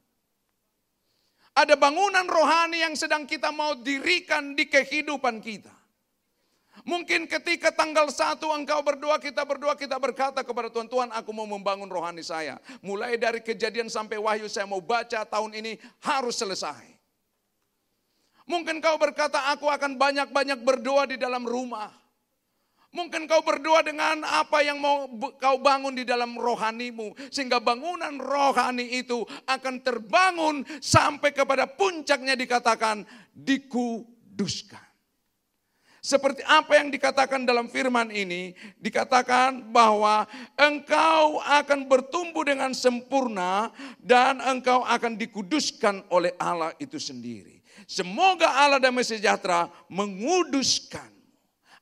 Ada 1.54 1.74
bangunan 1.74 2.24
rohani 2.30 2.82
yang 2.86 2.94
sedang 2.94 3.26
kita 3.26 3.50
mau 3.50 3.74
dirikan 3.74 4.54
di 4.54 4.70
kehidupan 4.70 5.42
kita. 5.42 5.80
Mungkin 6.88 7.28
ketika 7.28 7.68
tanggal 7.74 8.08
satu 8.08 8.48
engkau 8.56 8.80
berdoa, 8.80 9.20
kita 9.20 9.44
berdoa, 9.44 9.76
kita 9.76 10.00
berkata 10.00 10.40
kepada 10.40 10.72
Tuhan, 10.72 10.88
Tuhan 10.88 11.10
aku 11.12 11.30
mau 11.34 11.44
membangun 11.44 11.90
rohani 11.90 12.24
saya. 12.24 12.56
Mulai 12.80 13.20
dari 13.20 13.44
kejadian 13.44 13.92
sampai 13.92 14.16
wahyu 14.16 14.48
saya 14.48 14.64
mau 14.64 14.80
baca 14.80 15.26
tahun 15.28 15.52
ini 15.60 15.76
harus 16.00 16.40
selesai. 16.40 16.88
Mungkin 18.48 18.80
kau 18.80 18.96
berkata, 18.96 19.52
aku 19.52 19.68
akan 19.68 20.00
banyak-banyak 20.00 20.58
berdoa 20.64 21.04
di 21.06 21.20
dalam 21.20 21.44
rumah. 21.44 21.99
Mungkin 22.90 23.30
kau 23.30 23.38
berdoa 23.46 23.86
dengan 23.86 24.26
apa 24.26 24.66
yang 24.66 24.82
mau 24.82 25.06
kau 25.38 25.62
bangun 25.62 25.94
di 25.94 26.02
dalam 26.02 26.34
rohanimu. 26.34 27.14
Sehingga 27.30 27.62
bangunan 27.62 28.18
rohani 28.18 28.98
itu 28.98 29.22
akan 29.46 29.78
terbangun 29.78 30.66
sampai 30.82 31.30
kepada 31.30 31.70
puncaknya 31.70 32.34
dikatakan 32.34 33.06
dikuduskan. 33.30 34.90
Seperti 36.00 36.40
apa 36.48 36.80
yang 36.80 36.88
dikatakan 36.88 37.44
dalam 37.44 37.68
firman 37.68 38.08
ini, 38.08 38.56
dikatakan 38.80 39.68
bahwa 39.68 40.24
engkau 40.56 41.44
akan 41.44 41.84
bertumbuh 41.84 42.40
dengan 42.40 42.72
sempurna 42.72 43.68
dan 44.00 44.40
engkau 44.40 44.80
akan 44.80 45.20
dikuduskan 45.20 46.00
oleh 46.08 46.32
Allah 46.40 46.72
itu 46.80 46.96
sendiri. 46.96 47.60
Semoga 47.84 48.48
Allah 48.48 48.80
damai 48.80 49.04
sejahtera 49.04 49.68
menguduskan. 49.92 51.19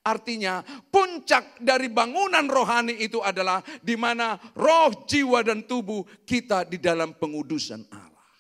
Artinya 0.06 0.64
puncak 0.88 1.60
dari 1.60 1.92
bangunan 1.92 2.46
rohani 2.48 2.96
itu 3.02 3.20
adalah 3.20 3.60
di 3.82 3.98
mana 3.98 4.38
roh, 4.56 5.04
jiwa, 5.04 5.44
dan 5.44 5.68
tubuh 5.68 6.06
kita 6.24 6.64
di 6.64 6.80
dalam 6.80 7.12
pengudusan 7.18 7.84
Allah. 7.92 8.30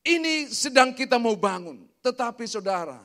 Ini 0.00 0.48
sedang 0.48 0.96
kita 0.96 1.20
mau 1.20 1.36
bangun. 1.36 1.84
Tetapi 2.00 2.48
saudara, 2.48 2.98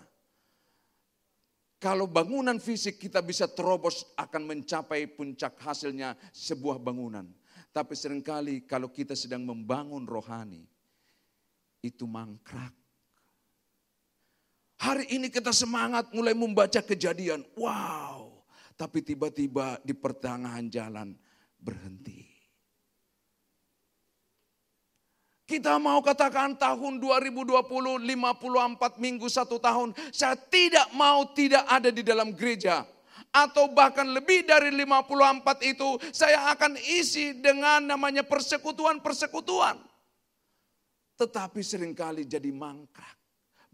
kalau 1.76 2.08
bangunan 2.08 2.58
fisik 2.58 2.98
kita 2.98 3.20
bisa 3.20 3.46
terobos 3.52 4.08
akan 4.16 4.48
mencapai 4.48 5.06
puncak 5.12 5.60
hasilnya 5.60 6.16
sebuah 6.32 6.80
bangunan. 6.80 7.28
Tapi 7.76 7.94
sering 7.94 8.24
kali 8.24 8.64
kalau 8.64 8.88
kita 8.88 9.14
sedang 9.14 9.44
membangun 9.44 10.08
rohani, 10.08 10.64
itu 11.84 12.08
mangkrak. 12.08 12.85
Hari 14.86 15.18
ini 15.18 15.34
kita 15.34 15.50
semangat 15.50 16.14
mulai 16.14 16.38
membaca 16.38 16.78
kejadian. 16.78 17.42
Wow. 17.58 18.46
Tapi 18.78 19.02
tiba-tiba 19.02 19.82
di 19.82 19.98
pertengahan 19.98 20.70
jalan 20.70 21.18
berhenti. 21.58 22.22
Kita 25.50 25.82
mau 25.82 26.06
katakan 26.06 26.54
tahun 26.54 27.02
2020, 27.02 27.66
54 27.66 29.02
minggu 29.02 29.26
satu 29.26 29.58
tahun. 29.58 29.98
Saya 30.14 30.38
tidak 30.38 30.94
mau 30.94 31.34
tidak 31.34 31.66
ada 31.66 31.90
di 31.90 32.06
dalam 32.06 32.30
gereja. 32.38 32.86
Atau 33.34 33.74
bahkan 33.74 34.06
lebih 34.06 34.46
dari 34.46 34.70
54 34.70 35.66
itu 35.66 35.98
saya 36.14 36.54
akan 36.54 36.78
isi 36.94 37.34
dengan 37.42 37.90
namanya 37.90 38.22
persekutuan-persekutuan. 38.22 39.82
Tetapi 41.18 41.62
sering 41.66 41.98
kali 41.98 42.30
jadi 42.30 42.54
mangkrak. 42.54 43.25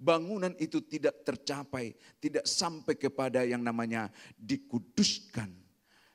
Bangunan 0.01 0.58
itu 0.58 0.81
tidak 0.81 1.22
tercapai, 1.22 1.93
tidak 2.17 2.50
sampai 2.50 2.98
kepada 2.98 3.46
yang 3.46 3.62
namanya 3.62 4.10
dikuduskan, 4.34 5.53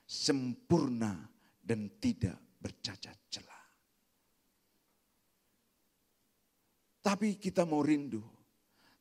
sempurna 0.03 1.15
dan 1.63 1.87
tidak 1.95 2.35
bercacat 2.59 3.15
celah. 3.31 3.63
Tapi 6.99 7.39
kita 7.39 7.63
mau 7.63 7.79
rindu. 7.79 8.19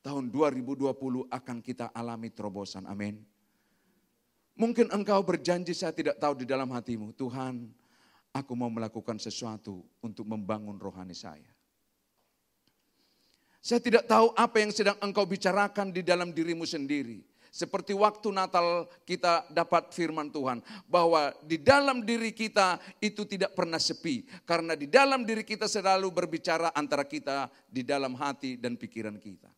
Tahun 0.07 0.31
2020 0.31 0.87
akan 1.26 1.59
kita 1.59 1.90
alami 1.90 2.31
terobosan. 2.31 2.87
Amin. 2.87 3.26
Mungkin 4.55 4.95
engkau 4.95 5.19
berjanji 5.26 5.75
saya 5.75 5.90
tidak 5.90 6.23
tahu 6.23 6.38
di 6.38 6.47
dalam 6.47 6.71
hatimu. 6.71 7.11
Tuhan, 7.19 7.75
aku 8.31 8.55
mau 8.55 8.71
melakukan 8.71 9.19
sesuatu 9.19 9.83
untuk 9.99 10.31
membangun 10.31 10.78
rohani 10.78 11.11
saya. 11.11 11.56
Saya 13.66 13.82
tidak 13.82 14.06
tahu 14.06 14.30
apa 14.38 14.62
yang 14.62 14.70
sedang 14.70 14.94
engkau 15.02 15.26
bicarakan 15.26 15.90
di 15.90 15.99
dalam 15.99 16.30
dirimu 16.30 16.62
sendiri. 16.62 17.18
Seperti 17.50 17.99
waktu 17.99 18.30
Natal 18.30 18.87
kita 19.02 19.42
dapat 19.50 19.90
firman 19.90 20.30
Tuhan. 20.30 20.62
Bahwa 20.87 21.35
di 21.42 21.58
dalam 21.58 22.06
diri 22.06 22.30
kita 22.30 22.78
itu 23.02 23.26
tidak 23.26 23.58
pernah 23.58 23.82
sepi. 23.82 24.23
Karena 24.46 24.78
di 24.78 24.87
dalam 24.87 25.26
diri 25.26 25.42
kita 25.42 25.66
selalu 25.66 26.14
berbicara 26.14 26.70
antara 26.78 27.02
kita 27.02 27.50
di 27.66 27.82
dalam 27.82 28.14
hati 28.14 28.54
dan 28.54 28.78
pikiran 28.78 29.18
kita. 29.18 29.56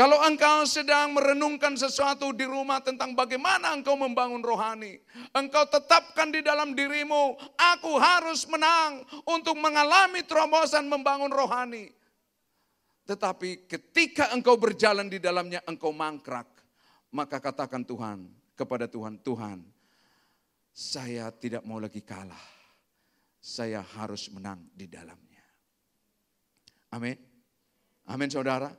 Kalau 0.00 0.16
engkau 0.24 0.64
sedang 0.64 1.12
merenungkan 1.12 1.76
sesuatu 1.76 2.32
di 2.32 2.48
rumah 2.48 2.80
tentang 2.80 3.12
bagaimana 3.12 3.76
engkau 3.76 4.00
membangun 4.00 4.40
rohani, 4.40 4.96
engkau 5.36 5.68
tetapkan 5.68 6.32
di 6.32 6.40
dalam 6.40 6.72
dirimu, 6.72 7.36
aku 7.60 8.00
harus 8.00 8.48
menang 8.48 9.04
untuk 9.28 9.60
mengalami 9.60 10.24
terobosan 10.24 10.88
membangun 10.88 11.28
rohani. 11.28 11.92
Tetapi 13.04 13.68
ketika 13.68 14.32
engkau 14.32 14.56
berjalan 14.56 15.12
di 15.12 15.20
dalamnya, 15.20 15.60
engkau 15.68 15.92
mangkrak. 15.92 16.48
Maka 17.12 17.36
katakan 17.36 17.84
Tuhan 17.84 18.24
kepada 18.56 18.88
Tuhan, 18.88 19.20
Tuhan, 19.20 19.60
saya 20.72 21.28
tidak 21.28 21.60
mau 21.68 21.76
lagi 21.76 22.00
kalah. 22.00 22.48
Saya 23.36 23.84
harus 24.00 24.32
menang 24.32 24.64
di 24.72 24.88
dalamnya. 24.88 25.44
Amin. 26.88 27.20
Amin 28.08 28.32
saudara. 28.32 28.72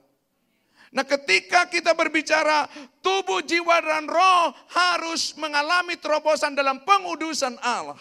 Nah 0.92 1.08
ketika 1.08 1.72
kita 1.72 1.96
berbicara 1.96 2.68
tubuh, 3.00 3.40
jiwa, 3.40 3.80
dan 3.80 4.12
roh 4.12 4.52
harus 4.76 5.32
mengalami 5.40 5.96
terobosan 5.96 6.52
dalam 6.52 6.84
pengudusan 6.84 7.56
Allah. 7.64 8.00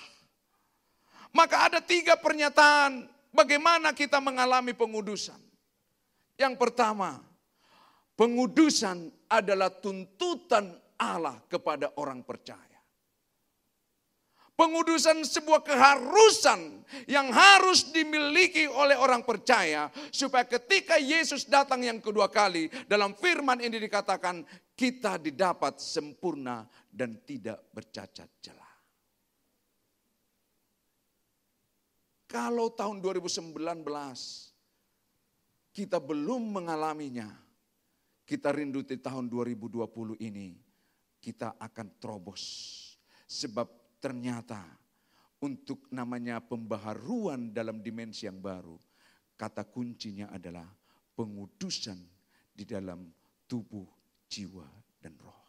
Maka 1.30 1.70
ada 1.70 1.78
tiga 1.78 2.18
pernyataan 2.18 3.06
bagaimana 3.30 3.94
kita 3.94 4.18
mengalami 4.18 4.74
pengudusan. 4.74 5.38
Yang 6.34 6.58
pertama, 6.58 7.22
pengudusan 8.18 9.06
adalah 9.30 9.70
tuntutan 9.70 10.74
Allah 10.98 11.38
kepada 11.46 11.94
orang 11.94 12.26
percaya. 12.26 12.69
Pengudusan 14.60 15.24
sebuah 15.24 15.64
keharusan 15.64 16.84
yang 17.08 17.32
harus 17.32 17.88
dimiliki 17.88 18.68
oleh 18.68 18.92
orang 18.92 19.24
percaya 19.24 19.88
supaya 20.12 20.44
ketika 20.44 21.00
Yesus 21.00 21.48
datang 21.48 21.80
yang 21.80 21.96
kedua 21.96 22.28
kali 22.28 22.68
dalam 22.84 23.16
firman 23.16 23.56
ini 23.64 23.80
dikatakan 23.80 24.44
kita 24.76 25.16
didapat 25.16 25.80
sempurna 25.80 26.68
dan 26.92 27.24
tidak 27.24 27.72
bercacat 27.72 28.28
celah. 28.44 28.74
Kalau 32.28 32.68
tahun 32.76 33.00
2019 33.00 33.56
kita 35.72 35.96
belum 35.96 36.60
mengalaminya, 36.60 37.32
kita 38.28 38.52
rindu 38.52 38.84
di 38.84 39.00
tahun 39.00 39.32
2020 39.32 40.20
ini, 40.20 40.52
kita 41.16 41.56
akan 41.56 41.96
terobos. 41.96 42.44
Sebab 43.24 43.79
ternyata 44.00 44.64
untuk 45.40 45.88
namanya 45.92 46.40
pembaharuan 46.40 47.52
dalam 47.52 47.80
dimensi 47.80 48.28
yang 48.28 48.40
baru, 48.40 48.76
kata 49.36 49.64
kuncinya 49.68 50.28
adalah 50.32 50.68
pengudusan 51.16 51.96
di 52.52 52.64
dalam 52.68 53.08
tubuh, 53.48 53.88
jiwa, 54.28 54.68
dan 55.00 55.16
roh. 55.20 55.40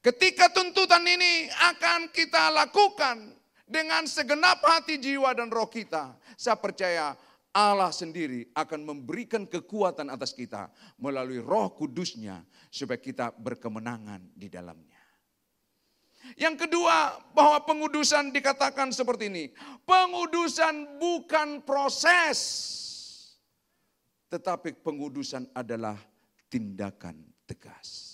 Ketika 0.00 0.48
tuntutan 0.48 1.04
ini 1.04 1.52
akan 1.52 2.08
kita 2.08 2.48
lakukan 2.48 3.36
dengan 3.68 4.08
segenap 4.08 4.64
hati, 4.64 4.96
jiwa, 4.96 5.36
dan 5.36 5.52
roh 5.52 5.68
kita, 5.68 6.16
saya 6.40 6.56
percaya 6.56 7.12
Allah 7.52 7.92
sendiri 7.92 8.48
akan 8.56 8.80
memberikan 8.88 9.44
kekuatan 9.44 10.08
atas 10.08 10.32
kita 10.32 10.72
melalui 10.96 11.42
roh 11.44 11.68
kudusnya 11.76 12.40
supaya 12.72 12.96
kita 12.96 13.36
berkemenangan 13.36 14.24
di 14.32 14.48
dalamnya. 14.48 14.89
Yang 16.36 16.66
kedua, 16.66 17.18
bahwa 17.32 17.58
pengudusan 17.64 18.30
dikatakan 18.30 18.92
seperti 18.92 19.32
ini. 19.32 19.44
Pengudusan 19.88 21.00
bukan 21.00 21.64
proses, 21.64 22.38
tetapi 24.30 24.78
pengudusan 24.80 25.48
adalah 25.56 25.98
tindakan 26.46 27.18
tegas. 27.48 28.10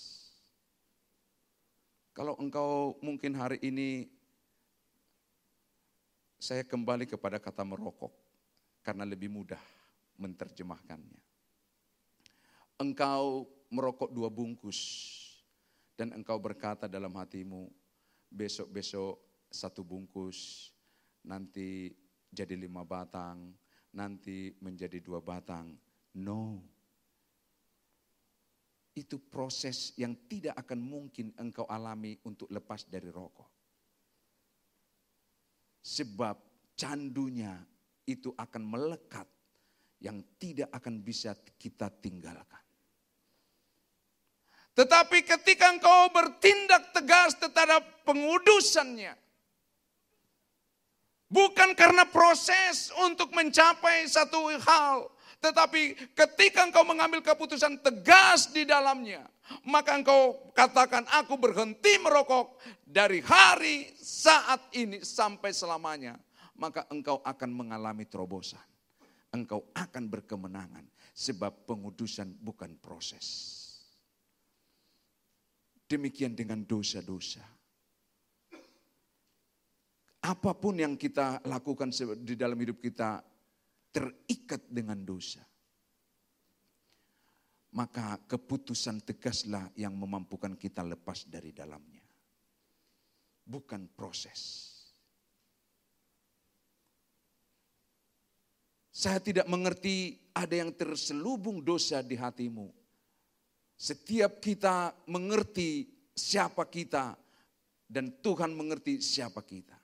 Kalau 2.17 2.33
engkau 2.41 2.97
mungkin 3.05 3.37
hari 3.37 3.61
ini 3.61 4.09
saya 6.41 6.65
kembali 6.65 7.05
kepada 7.05 7.37
kata 7.37 7.61
merokok 7.61 8.13
karena 8.81 9.05
lebih 9.05 9.29
mudah 9.29 9.61
menerjemahkannya. 10.17 11.21
Engkau 12.81 13.45
merokok 13.69 14.09
dua 14.09 14.33
bungkus 14.33 14.81
dan 15.97 16.13
engkau 16.17 16.41
berkata 16.41 16.89
dalam 16.89 17.13
hatimu, 17.13 17.69
besok-besok 18.37 19.49
satu 19.49 19.81
bungkus, 19.81 20.69
nanti 21.25 21.89
jadi 22.29 22.53
lima 22.53 22.85
batang, 22.85 23.57
nanti 23.97 24.53
menjadi 24.61 25.01
dua 25.01 25.25
batang. 25.25 25.73
No. 26.21 26.61
Itu 28.97 29.21
proses 29.21 29.93
yang 29.97 30.17
tidak 30.29 30.57
akan 30.57 30.81
mungkin 30.81 31.33
engkau 31.37 31.65
alami 31.69 32.17
untuk 32.25 32.49
lepas 32.53 32.85
dari 32.89 33.09
rokok. 33.09 33.49
Sebab 35.85 36.37
candunya 36.77 37.57
itu 38.05 38.33
akan 38.37 38.63
melekat 38.65 39.29
yang 40.01 40.21
tidak 40.37 40.69
akan 40.73 41.01
bisa 41.01 41.37
kita 41.57 41.89
tinggalkan. 41.89 42.66
Tetapi 44.77 45.25
ketika 45.25 45.73
engkau 45.73 46.13
bertindak 46.13 46.93
tegas 46.93 47.33
terhadap 47.41 47.83
pengudusannya, 48.05 49.17
Bukan 51.27 51.75
karena 51.75 52.07
proses 52.07 52.95
untuk 53.03 53.35
mencapai 53.35 54.07
satu 54.07 54.47
hal, 54.63 55.11
tetapi 55.43 56.15
ketika 56.15 56.63
engkau 56.63 56.87
mengambil 56.87 57.19
keputusan 57.19 57.83
tegas 57.83 58.55
di 58.55 58.63
dalamnya, 58.63 59.27
maka 59.67 59.99
engkau 59.99 60.39
katakan 60.55 61.03
aku 61.11 61.35
berhenti 61.35 61.99
merokok 61.99 62.63
dari 62.87 63.19
hari 63.27 63.91
saat 63.99 64.71
ini 64.79 65.03
sampai 65.03 65.51
selamanya, 65.51 66.15
maka 66.55 66.87
engkau 66.95 67.19
akan 67.27 67.51
mengalami 67.51 68.07
terobosan. 68.07 68.63
Engkau 69.35 69.67
akan 69.75 70.07
berkemenangan 70.07 70.87
sebab 71.11 71.67
pengudusan 71.67 72.39
bukan 72.39 72.79
proses. 72.79 73.66
Demikian 75.87 76.35
dengan 76.35 76.67
dosa-dosa 76.67 77.57
apa 80.27 80.59
pun 80.59 80.75
yang 80.75 80.99
kita 80.99 81.39
lakukan 81.47 81.95
di 82.19 82.35
dalam 82.35 82.59
hidup 82.59 82.83
kita 82.83 83.23
terikat 83.95 84.67
dengan 84.67 84.99
dosa. 85.07 85.47
Maka 87.77 88.19
keputusan 88.27 89.07
tegaslah 89.07 89.71
yang 89.79 89.95
memampukan 89.95 90.59
kita 90.59 90.83
lepas 90.83 91.29
dari 91.31 91.55
dalamnya. 91.55 92.03
Bukan 93.47 93.95
proses. 93.95 94.73
Saya 98.91 99.21
tidak 99.21 99.45
mengerti 99.47 100.17
ada 100.33 100.57
yang 100.57 100.73
terselubung 100.73 101.61
dosa 101.61 102.01
di 102.01 102.17
hatimu. 102.17 102.73
Setiap 103.77 104.41
kita 104.41 104.97
mengerti 105.13 105.85
siapa 106.17 106.65
kita 106.65 107.13
dan 107.85 108.09
Tuhan 108.25 108.57
mengerti 108.57 109.05
siapa 109.05 109.45
kita. 109.45 109.77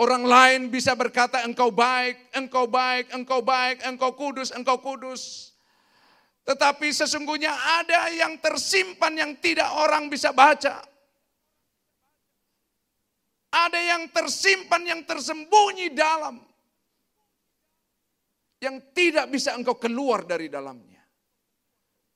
Orang 0.00 0.24
lain 0.24 0.72
bisa 0.72 0.96
berkata 0.96 1.44
engkau 1.44 1.68
baik, 1.68 2.32
engkau 2.32 2.64
baik, 2.64 3.12
engkau 3.12 3.40
baik, 3.44 3.84
engkau 3.84 4.16
kudus, 4.16 4.48
engkau 4.52 4.80
kudus. 4.80 5.52
Tetapi 6.48 6.88
sesungguhnya 6.88 7.52
ada 7.52 8.08
yang 8.08 8.40
tersimpan 8.40 9.12
yang 9.12 9.32
tidak 9.44 9.68
orang 9.76 10.08
bisa 10.08 10.32
baca. 10.32 10.80
Ada 13.50 13.76
yang 13.76 14.08
tersimpan 14.08 14.82
yang 14.88 15.00
tersembunyi 15.04 15.92
dalam. 15.92 16.40
Yang 18.62 18.76
tidak 18.96 19.26
bisa 19.28 19.52
engkau 19.52 19.76
keluar 19.76 20.24
dari 20.24 20.48
dalamnya. 20.48 20.89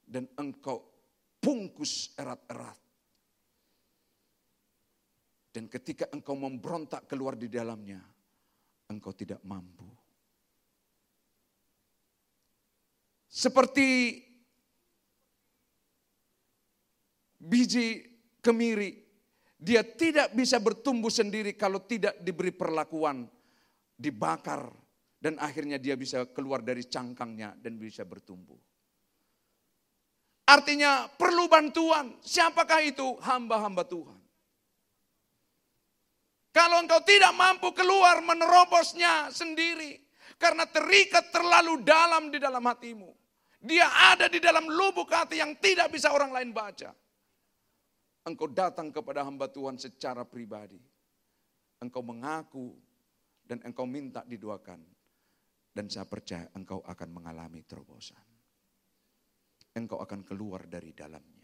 Dan 0.04 0.28
engkau 0.36 0.84
bungkus 1.40 2.14
erat-erat 2.14 2.84
dan 5.54 5.70
ketika 5.70 6.10
engkau 6.10 6.34
memberontak 6.34 7.06
keluar 7.06 7.38
di 7.38 7.46
dalamnya, 7.46 8.02
engkau 8.90 9.14
tidak 9.14 9.38
mampu. 9.46 9.86
Seperti 13.30 14.18
biji 17.38 18.02
kemiri, 18.42 18.98
dia 19.54 19.86
tidak 19.86 20.34
bisa 20.34 20.58
bertumbuh 20.58 21.10
sendiri 21.10 21.54
kalau 21.54 21.78
tidak 21.86 22.18
diberi 22.18 22.50
perlakuan, 22.50 23.22
dibakar, 23.94 24.66
dan 25.22 25.38
akhirnya 25.38 25.78
dia 25.78 25.94
bisa 25.94 26.26
keluar 26.34 26.66
dari 26.66 26.82
cangkangnya 26.82 27.54
dan 27.62 27.78
bisa 27.78 28.02
bertumbuh. 28.02 28.58
Artinya 30.44 31.08
perlu 31.08 31.48
bantuan. 31.48 32.12
Siapakah 32.20 32.80
itu? 32.84 33.16
Hamba-hamba 33.24 33.88
Tuhan. 33.88 34.20
Kalau 36.54 36.78
engkau 36.78 37.00
tidak 37.02 37.32
mampu 37.34 37.72
keluar 37.72 38.20
menerobosnya 38.20 39.32
sendiri. 39.32 40.04
Karena 40.36 40.68
terikat 40.68 41.32
terlalu 41.32 41.80
dalam 41.80 42.28
di 42.28 42.36
dalam 42.36 42.60
hatimu. 42.60 43.10
Dia 43.64 43.88
ada 44.12 44.28
di 44.28 44.36
dalam 44.36 44.68
lubuk 44.68 45.08
hati 45.08 45.40
yang 45.40 45.56
tidak 45.56 45.88
bisa 45.88 46.12
orang 46.12 46.28
lain 46.28 46.52
baca. 46.52 46.92
Engkau 48.28 48.44
datang 48.52 48.92
kepada 48.92 49.24
hamba 49.24 49.48
Tuhan 49.48 49.80
secara 49.80 50.28
pribadi. 50.28 50.76
Engkau 51.80 52.04
mengaku 52.04 52.76
dan 53.48 53.64
engkau 53.64 53.88
minta 53.88 54.20
diduakan. 54.28 54.84
Dan 55.74 55.88
saya 55.88 56.04
percaya 56.04 56.46
engkau 56.52 56.84
akan 56.84 57.08
mengalami 57.08 57.64
terobosan. 57.64 58.33
Engkau 59.74 59.98
akan 59.98 60.22
keluar 60.22 60.70
dari 60.70 60.94
dalamnya. 60.94 61.42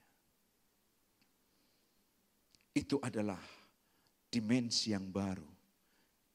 Itu 2.71 3.03
adalah 3.03 3.43
dimensi 4.31 4.95
yang 4.95 5.11
baru 5.11 5.51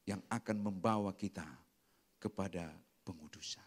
yang 0.04 0.20
akan 0.28 0.56
membawa 0.60 1.16
kita 1.16 1.48
kepada 2.20 2.68
pengudusan. 3.02 3.64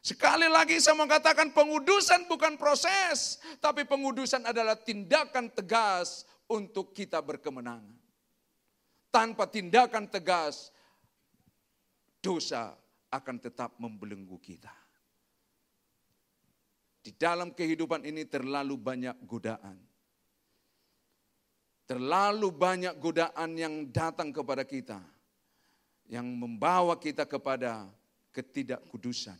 Sekali 0.00 0.48
lagi 0.48 0.80
saya 0.80 0.96
mengatakan 0.96 1.52
pengudusan 1.52 2.24
bukan 2.24 2.56
proses, 2.56 3.36
tapi 3.60 3.84
pengudusan 3.84 4.48
adalah 4.48 4.72
tindakan 4.72 5.52
tegas 5.52 6.24
untuk 6.48 6.96
kita 6.96 7.20
berkemenangan. 7.20 8.00
Tanpa 9.12 9.44
tindakan 9.44 10.08
tegas, 10.08 10.72
dosa 12.24 12.72
akan 13.12 13.36
tetap 13.36 13.76
membelenggu 13.76 14.40
kita. 14.40 14.79
Di 17.00 17.16
dalam 17.16 17.56
kehidupan 17.56 18.04
ini 18.04 18.28
terlalu 18.28 18.76
banyak 18.76 19.16
godaan 19.24 19.90
Terlalu 21.90 22.54
banyak 22.54 23.02
godaan 23.02 23.58
yang 23.58 23.90
datang 23.90 24.30
kepada 24.30 24.62
kita. 24.62 25.02
Yang 26.06 26.26
membawa 26.38 26.94
kita 26.94 27.26
kepada 27.26 27.90
ketidakkudusan. 28.30 29.34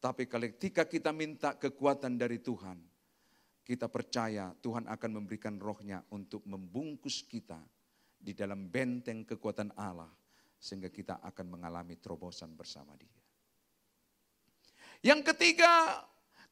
Tapi 0.00 0.24
ketika 0.24 0.88
kita 0.88 1.12
minta 1.12 1.52
kekuatan 1.52 2.16
dari 2.16 2.40
Tuhan, 2.40 2.80
kita 3.60 3.92
percaya 3.92 4.56
Tuhan 4.64 4.88
akan 4.88 5.10
memberikan 5.20 5.60
rohnya 5.60 6.00
untuk 6.16 6.48
membungkus 6.48 7.28
kita 7.28 7.60
di 8.16 8.32
dalam 8.32 8.72
benteng 8.72 9.28
kekuatan 9.28 9.68
Allah. 9.76 10.08
Sehingga 10.56 10.88
kita 10.88 11.20
akan 11.20 11.60
mengalami 11.60 12.00
terobosan 12.00 12.56
bersama 12.56 12.96
dia. 12.96 13.12
Yang 15.04 15.36
ketiga, 15.36 16.00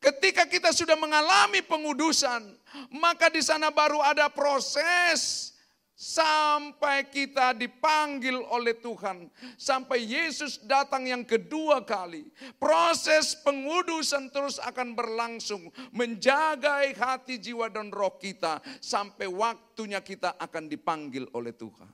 Ketika 0.00 0.48
kita 0.48 0.72
sudah 0.72 0.96
mengalami 0.96 1.60
pengudusan, 1.60 2.56
maka 2.96 3.28
di 3.28 3.44
sana 3.44 3.68
baru 3.68 4.00
ada 4.00 4.32
proses 4.32 5.52
sampai 5.92 7.04
kita 7.04 7.52
dipanggil 7.52 8.40
oleh 8.48 8.72
Tuhan, 8.80 9.28
sampai 9.60 10.00
Yesus 10.00 10.56
datang 10.64 11.04
yang 11.04 11.20
kedua 11.28 11.84
kali. 11.84 12.24
Proses 12.56 13.36
pengudusan 13.44 14.32
terus 14.32 14.56
akan 14.56 14.96
berlangsung, 14.96 15.68
menjaga 15.92 16.80
hati, 16.96 17.36
jiwa, 17.36 17.68
dan 17.68 17.92
roh 17.92 18.16
kita 18.16 18.64
sampai 18.80 19.28
waktunya 19.28 20.00
kita 20.00 20.40
akan 20.40 20.64
dipanggil 20.72 21.28
oleh 21.36 21.52
Tuhan. 21.52 21.92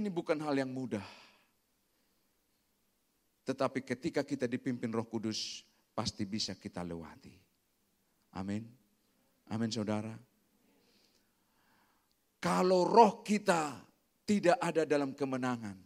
Ini 0.00 0.08
bukan 0.08 0.40
hal 0.40 0.56
yang 0.56 0.72
mudah. 0.72 1.25
Tetapi 3.46 3.86
ketika 3.86 4.26
kita 4.26 4.50
dipimpin 4.50 4.90
roh 4.90 5.06
kudus, 5.06 5.62
pasti 5.94 6.26
bisa 6.26 6.58
kita 6.58 6.82
lewati. 6.82 7.30
Amin. 8.34 8.66
Amin 9.54 9.70
saudara. 9.70 10.10
Kalau 12.42 12.82
roh 12.82 13.22
kita 13.22 13.78
tidak 14.26 14.58
ada 14.58 14.82
dalam 14.82 15.14
kemenangan, 15.14 15.78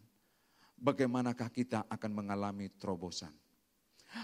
bagaimanakah 0.80 1.52
kita 1.52 1.84
akan 1.86 2.10
mengalami 2.16 2.72
terobosan? 2.80 3.30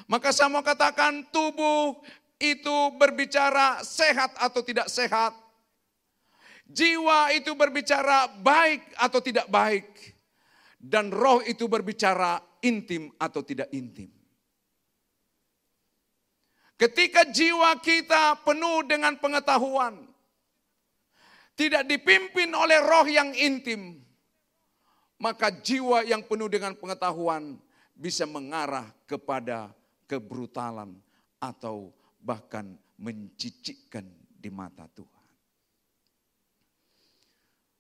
Maka 0.09 0.33
saya 0.33 0.51
mau 0.51 0.65
katakan 0.65 1.29
tubuh 1.31 2.01
itu 2.41 2.77
berbicara 2.97 3.85
sehat 3.85 4.33
atau 4.41 4.65
tidak 4.65 4.89
sehat. 4.89 5.37
Jiwa 6.67 7.31
itu 7.31 7.55
berbicara 7.55 8.27
baik 8.43 8.83
atau 8.99 9.21
tidak 9.23 9.47
baik. 9.47 9.87
Dan 10.77 11.15
roh 11.15 11.41
itu 11.47 11.71
berbicara 11.71 12.43
intim 12.67 13.15
atau 13.23 13.47
tidak 13.47 13.71
intim. 13.71 14.11
Ketika 16.77 17.25
jiwa 17.25 17.79
kita 17.81 18.43
penuh 18.45 18.85
dengan 18.85 19.17
pengetahuan, 19.17 19.97
tidak 21.57 21.89
dipimpin 21.89 22.53
oleh 22.53 22.77
roh 22.85 23.09
yang 23.09 23.33
intim, 23.33 23.97
maka 25.17 25.49
jiwa 25.49 26.05
yang 26.05 26.21
penuh 26.21 26.53
dengan 26.53 26.77
pengetahuan 26.77 27.57
bisa 27.97 28.29
mengarah 28.29 28.93
kepada 29.09 29.73
kebrutalan 30.05 31.01
atau 31.41 31.97
bahkan 32.21 32.77
mencicikkan 33.01 34.05
di 34.37 34.53
mata 34.53 34.85
Tuhan. 34.93 35.29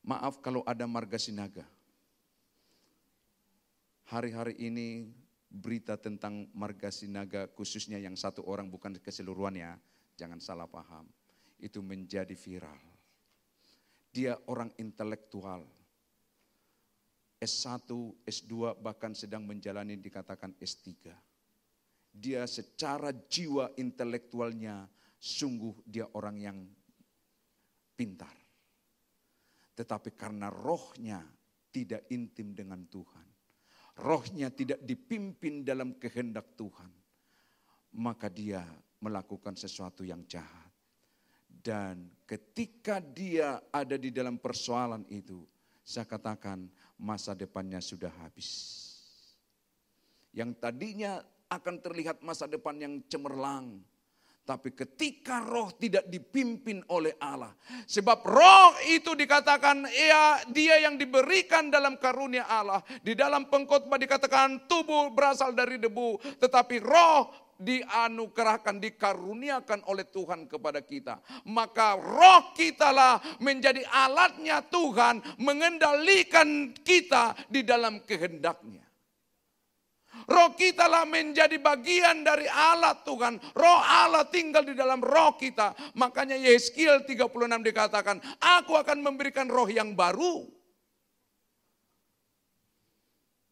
Maaf 0.08 0.40
kalau 0.40 0.64
ada 0.64 0.88
marga 0.88 1.20
sinaga 1.20 1.68
hari-hari 4.06 4.54
ini 4.62 5.10
berita 5.50 5.98
tentang 5.98 6.46
marga 6.54 6.90
sinaga 6.90 7.50
khususnya 7.50 7.98
yang 7.98 8.14
satu 8.14 8.46
orang 8.46 8.70
bukan 8.70 8.94
keseluruhannya, 8.98 9.78
jangan 10.18 10.40
salah 10.42 10.68
paham. 10.68 11.06
itu 11.56 11.80
menjadi 11.80 12.36
viral. 12.36 12.76
Dia 14.12 14.36
orang 14.52 14.68
intelektual. 14.76 15.64
S1, 17.40 17.88
S2 18.28 18.76
bahkan 18.76 19.16
sedang 19.16 19.48
menjalani 19.48 19.96
dikatakan 19.96 20.52
S3. 20.60 21.16
Dia 22.12 22.44
secara 22.44 23.08
jiwa 23.08 23.72
intelektualnya 23.80 24.84
sungguh 25.16 25.80
dia 25.88 26.04
orang 26.12 26.36
yang 26.36 26.58
pintar. 27.96 28.36
Tetapi 29.72 30.12
karena 30.12 30.52
rohnya 30.52 31.24
tidak 31.72 32.04
intim 32.12 32.52
dengan 32.52 32.84
Tuhan. 32.84 33.35
Rohnya 33.96 34.52
tidak 34.52 34.84
dipimpin 34.84 35.64
dalam 35.64 35.96
kehendak 35.96 36.52
Tuhan. 36.56 36.92
Maka 37.96 38.28
dia 38.28 38.60
melakukan 39.00 39.56
sesuatu 39.56 40.04
yang 40.04 40.20
jahat. 40.28 40.68
Dan 41.48 42.12
ketika 42.28 43.00
dia 43.00 43.58
ada 43.72 43.96
di 43.96 44.12
dalam 44.12 44.36
persoalan 44.36 45.08
itu, 45.08 45.42
saya 45.80 46.04
katakan 46.04 46.68
masa 47.00 47.32
depannya 47.32 47.80
sudah 47.80 48.12
habis. 48.20 48.84
Yang 50.36 50.60
tadinya 50.60 51.24
akan 51.48 51.80
terlihat 51.80 52.20
masa 52.20 52.44
depan 52.44 52.76
yang 52.76 53.00
cemerlang, 53.08 53.80
tapi 54.46 54.70
ketika 54.70 55.42
roh 55.42 55.74
tidak 55.74 56.06
dipimpin 56.06 56.78
oleh 56.94 57.18
Allah. 57.18 57.50
Sebab 57.90 58.22
roh 58.22 58.78
itu 58.86 59.18
dikatakan 59.18 59.90
ya 59.90 60.46
dia 60.46 60.86
yang 60.86 60.94
diberikan 60.94 61.66
dalam 61.66 61.98
karunia 61.98 62.46
Allah. 62.46 62.78
Di 63.02 63.18
dalam 63.18 63.50
pengkhotbah 63.50 63.98
dikatakan 63.98 64.70
tubuh 64.70 65.10
berasal 65.10 65.50
dari 65.50 65.82
debu. 65.82 66.22
Tetapi 66.38 66.78
roh 66.78 67.26
dianugerahkan, 67.58 68.78
dikaruniakan 68.78 69.82
oleh 69.90 70.06
Tuhan 70.06 70.46
kepada 70.46 70.78
kita. 70.78 71.18
Maka 71.50 71.98
roh 71.98 72.54
kitalah 72.54 73.18
menjadi 73.42 73.82
alatnya 73.90 74.62
Tuhan 74.62 75.42
mengendalikan 75.42 76.70
kita 76.86 77.34
di 77.50 77.66
dalam 77.66 77.98
kehendaknya. 78.06 78.85
Roh 80.24 80.56
kita 80.56 80.88
lah 80.88 81.04
menjadi 81.04 81.60
bagian 81.60 82.24
dari 82.24 82.48
Allah 82.48 82.96
Tuhan. 83.04 83.36
Roh 83.52 83.80
Allah 83.84 84.24
tinggal 84.26 84.64
di 84.64 84.72
dalam 84.72 85.04
roh 85.04 85.36
kita. 85.36 85.76
Makanya 86.00 86.40
Yeskiel 86.40 87.04
36 87.04 87.28
dikatakan, 87.60 88.16
aku 88.40 88.72
akan 88.80 88.98
memberikan 89.04 89.46
roh 89.46 89.68
yang 89.68 89.92
baru. 89.92 90.48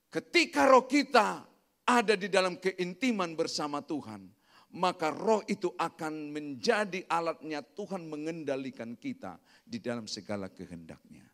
Ketika 0.09 0.71
roh 0.71 0.87
kita 0.87 1.43
ada 1.85 2.15
di 2.15 2.31
dalam 2.31 2.57
keintiman 2.63 3.35
bersama 3.35 3.83
Tuhan, 3.83 4.31
maka 4.75 5.11
roh 5.15 5.43
itu 5.47 5.71
akan 5.75 6.35
menjadi 6.35 7.07
alatnya 7.07 7.63
Tuhan 7.63 8.07
mengendalikan 8.11 8.99
kita 8.99 9.39
di 9.63 9.79
dalam 9.79 10.07
segala 10.11 10.51
kehendaknya. 10.51 11.34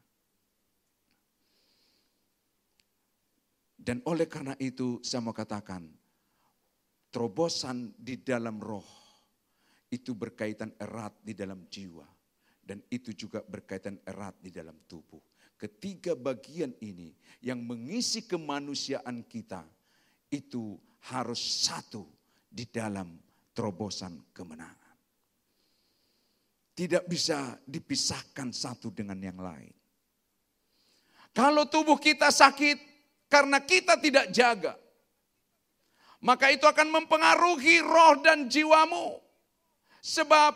Dan 3.91 4.07
oleh 4.07 4.31
karena 4.31 4.55
itu 4.63 5.03
saya 5.03 5.19
mau 5.19 5.35
katakan, 5.35 5.83
terobosan 7.11 7.91
di 7.99 8.23
dalam 8.23 8.63
roh 8.63 8.87
itu 9.91 10.15
berkaitan 10.15 10.71
erat 10.79 11.11
di 11.27 11.35
dalam 11.35 11.67
jiwa. 11.67 12.07
Dan 12.63 12.87
itu 12.87 13.11
juga 13.11 13.43
berkaitan 13.43 13.99
erat 14.07 14.39
di 14.39 14.55
dalam 14.55 14.79
tubuh. 14.87 15.19
Ketiga 15.59 16.15
bagian 16.15 16.71
ini 16.79 17.11
yang 17.43 17.67
mengisi 17.67 18.23
kemanusiaan 18.31 19.27
kita 19.27 19.67
itu 20.31 20.79
harus 21.11 21.43
satu 21.67 22.07
di 22.47 22.71
dalam 22.71 23.19
terobosan 23.51 24.23
kemenangan. 24.31 24.95
Tidak 26.79 27.11
bisa 27.11 27.59
dipisahkan 27.67 28.55
satu 28.55 28.95
dengan 28.95 29.19
yang 29.19 29.43
lain. 29.43 29.75
Kalau 31.35 31.67
tubuh 31.67 31.99
kita 31.99 32.31
sakit, 32.31 32.90
karena 33.31 33.63
kita 33.63 33.97
tidak 34.03 34.35
jaga. 34.35 34.75
Maka 36.21 36.53
itu 36.53 36.69
akan 36.69 36.93
mempengaruhi 37.01 37.81
roh 37.81 38.21
dan 38.21 38.51
jiwamu. 38.51 39.17
Sebab 40.05 40.53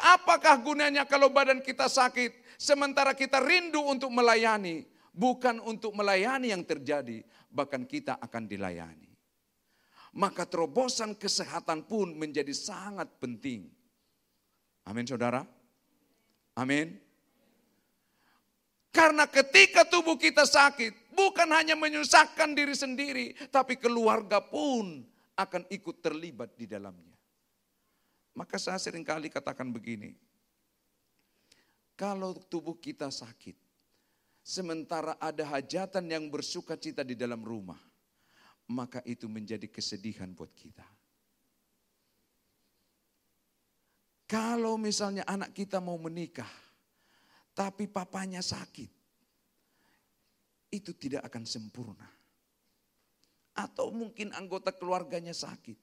apakah 0.00 0.56
gunanya 0.64 1.04
kalau 1.04 1.28
badan 1.28 1.60
kita 1.60 1.90
sakit 1.90 2.56
sementara 2.56 3.12
kita 3.12 3.42
rindu 3.44 3.84
untuk 3.84 4.08
melayani, 4.08 4.88
bukan 5.12 5.60
untuk 5.60 5.92
melayani 5.92 6.54
yang 6.54 6.64
terjadi, 6.64 7.20
bahkan 7.52 7.84
kita 7.84 8.16
akan 8.16 8.48
dilayani. 8.48 9.12
Maka 10.16 10.48
terobosan 10.48 11.12
kesehatan 11.12 11.84
pun 11.84 12.16
menjadi 12.16 12.56
sangat 12.56 13.20
penting. 13.20 13.68
Amin 14.88 15.04
saudara. 15.04 15.44
Amin. 16.56 16.96
Karena 18.96 19.28
ketika 19.28 19.84
tubuh 19.84 20.16
kita 20.16 20.48
sakit, 20.48 21.05
Bukan 21.16 21.48
hanya 21.56 21.72
menyusahkan 21.72 22.52
diri 22.52 22.76
sendiri, 22.76 23.32
tapi 23.48 23.80
keluarga 23.80 24.44
pun 24.44 25.00
akan 25.32 25.64
ikut 25.72 26.04
terlibat 26.04 26.52
di 26.60 26.68
dalamnya. 26.68 27.16
Maka 28.36 28.60
saya 28.60 28.76
sering 28.76 29.00
kali 29.00 29.32
katakan 29.32 29.72
begini, 29.72 30.12
kalau 31.96 32.36
tubuh 32.36 32.76
kita 32.76 33.08
sakit, 33.08 33.56
sementara 34.44 35.16
ada 35.16 35.40
hajatan 35.56 36.04
yang 36.04 36.28
bersuka 36.28 36.76
cita 36.76 37.00
di 37.00 37.16
dalam 37.16 37.40
rumah, 37.40 37.80
maka 38.68 39.00
itu 39.08 39.24
menjadi 39.24 39.64
kesedihan 39.72 40.28
buat 40.36 40.52
kita. 40.52 40.84
Kalau 44.28 44.76
misalnya 44.76 45.24
anak 45.24 45.56
kita 45.56 45.80
mau 45.80 45.96
menikah, 45.96 46.50
tapi 47.56 47.88
papanya 47.88 48.44
sakit, 48.44 48.92
itu 50.70 50.92
tidak 50.96 51.26
akan 51.30 51.44
sempurna. 51.46 52.08
Atau 53.56 53.88
mungkin 53.94 54.36
anggota 54.36 54.74
keluarganya 54.74 55.32
sakit, 55.32 55.78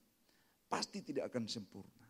pasti 0.70 1.02
tidak 1.02 1.32
akan 1.32 1.50
sempurna. 1.50 2.06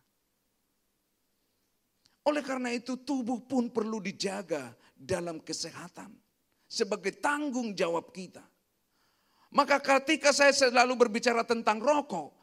Oleh 2.25 2.41
karena 2.41 2.73
itu 2.73 2.97
tubuh 3.05 3.45
pun 3.45 3.69
perlu 3.69 4.01
dijaga 4.01 4.73
dalam 4.97 5.41
kesehatan 5.41 6.09
sebagai 6.65 7.13
tanggung 7.21 7.77
jawab 7.77 8.09
kita. 8.09 8.41
Maka 9.53 9.77
ketika 9.79 10.33
saya 10.33 10.51
selalu 10.51 11.07
berbicara 11.07 11.45
tentang 11.45 11.79
rokok, 11.79 12.33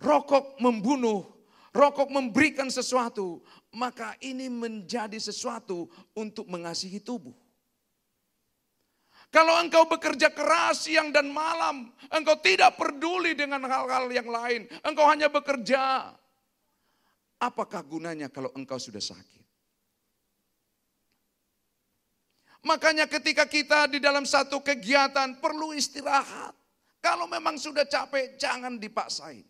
rokok 0.00 0.56
membunuh, 0.58 1.22
rokok 1.70 2.08
memberikan 2.08 2.72
sesuatu, 2.72 3.44
maka 3.76 4.16
ini 4.24 4.48
menjadi 4.48 5.20
sesuatu 5.20 5.86
untuk 6.16 6.48
mengasihi 6.48 6.98
tubuh. 6.98 7.36
Kalau 9.36 9.60
engkau 9.60 9.84
bekerja 9.84 10.32
keras 10.32 10.88
siang 10.88 11.12
dan 11.12 11.28
malam, 11.28 11.92
engkau 12.08 12.40
tidak 12.40 12.72
peduli 12.80 13.36
dengan 13.36 13.68
hal-hal 13.68 14.08
yang 14.08 14.24
lain, 14.24 14.64
engkau 14.80 15.04
hanya 15.04 15.28
bekerja. 15.28 16.08
Apakah 17.36 17.84
gunanya 17.84 18.32
kalau 18.32 18.48
engkau 18.56 18.80
sudah 18.80 19.04
sakit? 19.04 19.44
Makanya 22.64 23.04
ketika 23.04 23.44
kita 23.44 23.84
di 23.92 24.00
dalam 24.00 24.24
satu 24.24 24.64
kegiatan 24.64 25.36
perlu 25.36 25.76
istirahat. 25.76 26.56
Kalau 27.04 27.28
memang 27.28 27.60
sudah 27.60 27.84
capek, 27.84 28.40
jangan 28.40 28.80
dipaksain. 28.80 29.44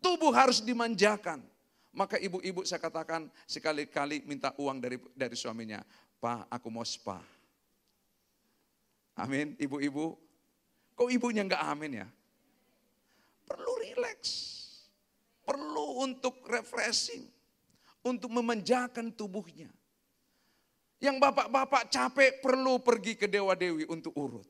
Tubuh 0.00 0.32
harus 0.32 0.64
dimanjakan. 0.64 1.44
Maka 1.92 2.16
ibu-ibu 2.16 2.64
saya 2.64 2.80
katakan 2.80 3.28
sekali-kali 3.44 4.24
minta 4.24 4.56
uang 4.56 4.80
dari 4.80 4.96
dari 5.12 5.36
suaminya. 5.36 5.84
Pak, 6.18 6.48
aku 6.48 6.72
mau 6.72 6.88
spa. 6.88 7.33
Amin, 9.14 9.54
ibu-ibu. 9.62 10.18
Kok 10.94 11.10
ibunya 11.10 11.46
enggak 11.46 11.62
amin 11.62 12.02
ya? 12.02 12.08
Perlu 13.46 13.72
rileks. 13.78 14.30
Perlu 15.46 16.02
untuk 16.02 16.42
refreshing. 16.50 17.22
Untuk 18.04 18.30
memanjakan 18.34 19.14
tubuhnya. 19.14 19.70
Yang 20.98 21.16
bapak-bapak 21.20 21.90
capek 21.90 22.42
perlu 22.42 22.80
pergi 22.82 23.14
ke 23.14 23.26
Dewa 23.30 23.54
Dewi 23.54 23.86
untuk 23.86 24.14
urut. 24.18 24.48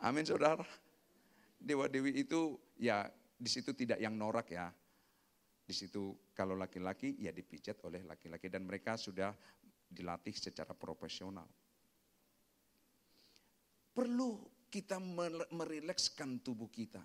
Amin 0.00 0.22
saudara. 0.22 0.64
Dewa 1.56 1.88
Dewi 1.88 2.14
itu 2.14 2.60
ya 2.76 3.08
di 3.36 3.50
situ 3.50 3.72
tidak 3.74 3.98
yang 3.98 4.14
norak 4.14 4.52
ya. 4.52 4.70
Di 5.66 5.74
situ 5.74 6.14
kalau 6.30 6.54
laki-laki 6.54 7.18
ya 7.18 7.34
dipijat 7.34 7.82
oleh 7.82 8.06
laki-laki 8.06 8.46
dan 8.46 8.62
mereka 8.62 8.94
sudah 8.94 9.34
dilatih 9.86 10.34
secara 10.34 10.74
profesional. 10.74 11.46
Perlu 13.96 14.44
kita 14.68 15.00
merilekskan 15.52 16.44
tubuh 16.44 16.68
kita. 16.68 17.00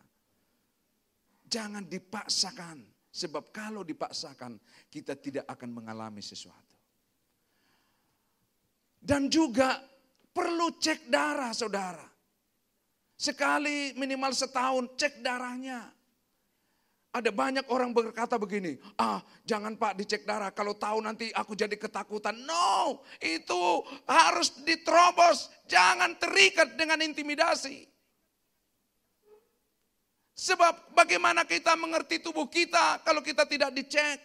Jangan 1.47 1.87
dipaksakan, 1.87 2.83
sebab 3.11 3.51
kalau 3.51 3.83
dipaksakan 3.83 4.59
kita 4.91 5.15
tidak 5.19 5.45
akan 5.47 5.71
mengalami 5.71 6.19
sesuatu. 6.19 6.75
Dan 9.01 9.31
juga 9.31 9.79
perlu 10.31 10.77
cek 10.77 11.09
darah 11.11 11.51
saudara. 11.55 12.07
Sekali 13.15 13.93
minimal 13.95 14.33
setahun 14.33 14.97
cek 14.97 15.21
darahnya. 15.21 16.00
Ada 17.11 17.27
banyak 17.27 17.67
orang 17.67 17.91
berkata 17.91 18.39
begini, 18.39 18.79
ah 18.95 19.19
jangan 19.43 19.75
pak 19.75 19.99
dicek 19.99 20.23
darah, 20.23 20.47
kalau 20.55 20.79
tahu 20.79 21.03
nanti 21.03 21.27
aku 21.35 21.59
jadi 21.59 21.75
ketakutan. 21.75 22.31
No, 22.47 23.03
itu 23.19 23.83
harus 24.07 24.55
diterobos, 24.63 25.51
jangan 25.67 26.15
terikat 26.15 26.79
dengan 26.79 27.03
intimidasi. 27.03 27.83
Sebab 30.31 30.95
bagaimana 30.95 31.43
kita 31.43 31.75
mengerti 31.75 32.23
tubuh 32.23 32.47
kita 32.47 33.03
kalau 33.03 33.19
kita 33.19 33.43
tidak 33.43 33.75
dicek. 33.75 34.17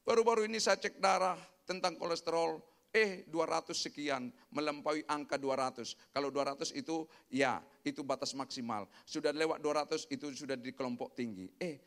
Baru-baru 0.00 0.48
ini 0.48 0.56
saya 0.58 0.80
cek 0.80 0.96
darah 0.96 1.36
tentang 1.68 2.00
kolesterol, 2.00 2.56
eh 2.90 3.22
200 3.30 3.70
sekian, 3.70 4.34
melampaui 4.50 5.06
angka 5.06 5.38
200. 5.38 5.94
Kalau 6.10 6.28
200 6.30 6.74
itu 6.74 7.06
ya, 7.30 7.62
itu 7.86 8.02
batas 8.02 8.34
maksimal. 8.34 8.90
Sudah 9.06 9.30
lewat 9.30 9.62
200 9.62 10.10
itu 10.10 10.26
sudah 10.34 10.58
di 10.58 10.74
kelompok 10.74 11.14
tinggi. 11.14 11.46
Eh, 11.62 11.78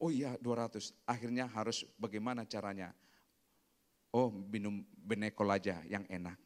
oh 0.00 0.12
iya 0.12 0.36
200. 0.36 0.92
Akhirnya 1.08 1.48
harus 1.48 1.88
bagaimana 1.96 2.44
caranya? 2.44 2.92
Oh 4.12 4.28
minum 4.28 4.84
benekol 4.92 5.48
aja 5.48 5.80
yang 5.88 6.04
enak. 6.04 6.36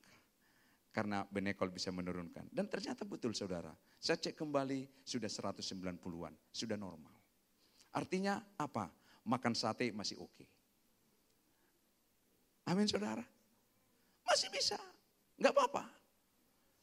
Karena 0.95 1.27
benekol 1.29 1.69
bisa 1.69 1.92
menurunkan. 1.92 2.49
Dan 2.49 2.71
ternyata 2.73 3.05
betul 3.05 3.37
saudara. 3.37 3.75
Saya 4.01 4.16
cek 4.16 4.38
kembali 4.38 5.05
sudah 5.05 5.29
190-an. 5.29 6.33
Sudah 6.49 6.79
normal. 6.79 7.12
Artinya 7.92 8.40
apa? 8.57 8.88
Makan 9.27 9.53
sate 9.53 9.90
masih 9.92 10.23
oke. 10.23 10.31
Okay. 10.33 10.49
Amin 12.71 12.88
saudara. 12.88 13.36
Masih 14.27 14.51
bisa. 14.51 14.77
Enggak 15.39 15.55
apa-apa. 15.55 15.85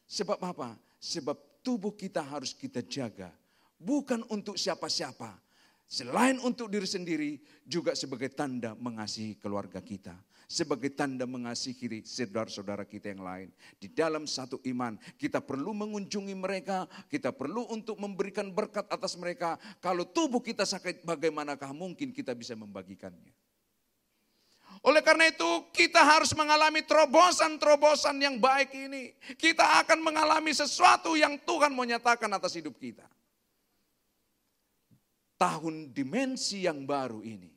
Sebab 0.08 0.40
apa? 0.40 0.80
Sebab 0.98 1.38
tubuh 1.66 1.92
kita 1.96 2.24
harus 2.24 2.56
kita 2.56 2.80
jaga. 2.84 3.32
Bukan 3.80 4.24
untuk 4.32 4.56
siapa-siapa. 4.56 5.44
Selain 5.84 6.40
untuk 6.42 6.72
diri 6.72 6.88
sendiri, 6.88 7.32
juga 7.68 7.94
sebagai 7.94 8.32
tanda 8.32 8.74
mengasihi 8.74 9.38
keluarga 9.38 9.84
kita. 9.84 10.16
Sebagai 10.48 10.94
tanda 10.94 11.26
mengasihi 11.26 12.06
saudara-saudara 12.06 12.86
kita 12.86 13.10
yang 13.10 13.26
lain. 13.26 13.50
Di 13.78 13.90
dalam 13.90 14.30
satu 14.30 14.62
iman, 14.70 14.98
kita 15.18 15.42
perlu 15.42 15.74
mengunjungi 15.74 16.36
mereka. 16.38 16.86
Kita 17.10 17.34
perlu 17.34 17.68
untuk 17.74 17.98
memberikan 17.98 18.54
berkat 18.54 18.86
atas 18.90 19.18
mereka. 19.18 19.58
Kalau 19.82 20.06
tubuh 20.06 20.40
kita 20.40 20.64
sakit, 20.64 21.04
bagaimanakah 21.04 21.74
mungkin 21.74 22.14
kita 22.14 22.38
bisa 22.38 22.54
membagikannya? 22.54 23.34
Oleh 24.84 25.00
karena 25.00 25.32
itu 25.32 25.48
kita 25.72 26.04
harus 26.04 26.36
mengalami 26.36 26.84
terobosan-terobosan 26.84 28.19
yang 28.19 28.36
baik 28.36 28.76
ini. 28.76 29.15
Kita 29.39 29.80
akan 29.80 30.04
mengalami 30.04 30.52
sesuatu 30.52 31.15
yang 31.15 31.39
Tuhan 31.48 31.72
mau 31.72 31.88
nyatakan 31.88 32.28
atas 32.36 32.60
hidup 32.60 32.76
kita. 32.76 33.08
Tahun 35.39 35.88
dimensi 35.96 36.67
yang 36.67 36.84
baru 36.84 37.24
ini. 37.24 37.48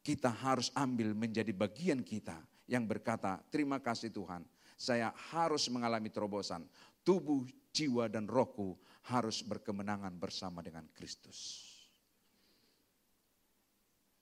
Kita 0.00 0.32
harus 0.32 0.72
ambil 0.72 1.12
menjadi 1.12 1.52
bagian 1.52 2.00
kita 2.00 2.40
yang 2.64 2.88
berkata, 2.88 3.36
terima 3.52 3.76
kasih 3.84 4.08
Tuhan. 4.08 4.40
Saya 4.80 5.12
harus 5.36 5.68
mengalami 5.68 6.08
terobosan. 6.08 6.64
Tubuh, 7.04 7.44
jiwa, 7.68 8.08
dan 8.08 8.24
rohku 8.24 8.80
harus 9.12 9.44
berkemenangan 9.44 10.16
bersama 10.16 10.64
dengan 10.64 10.88
Kristus. 10.96 11.68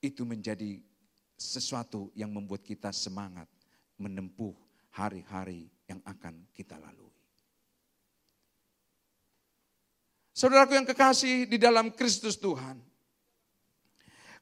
Itu 0.03 0.27
menjadi 0.27 0.88
sesuatu 1.39 2.11
yang 2.13 2.35
membuat 2.35 2.61
kita 2.67 2.91
semangat 2.91 3.47
menempuh 3.95 4.51
hari-hari 4.91 5.71
yang 5.87 6.03
akan 6.03 6.43
kita 6.51 6.75
lalui. 6.75 7.15
Saudaraku 10.35 10.75
yang 10.75 10.87
kekasih 10.87 11.47
di 11.47 11.55
dalam 11.55 11.91
Kristus 11.95 12.35
Tuhan. 12.39 12.79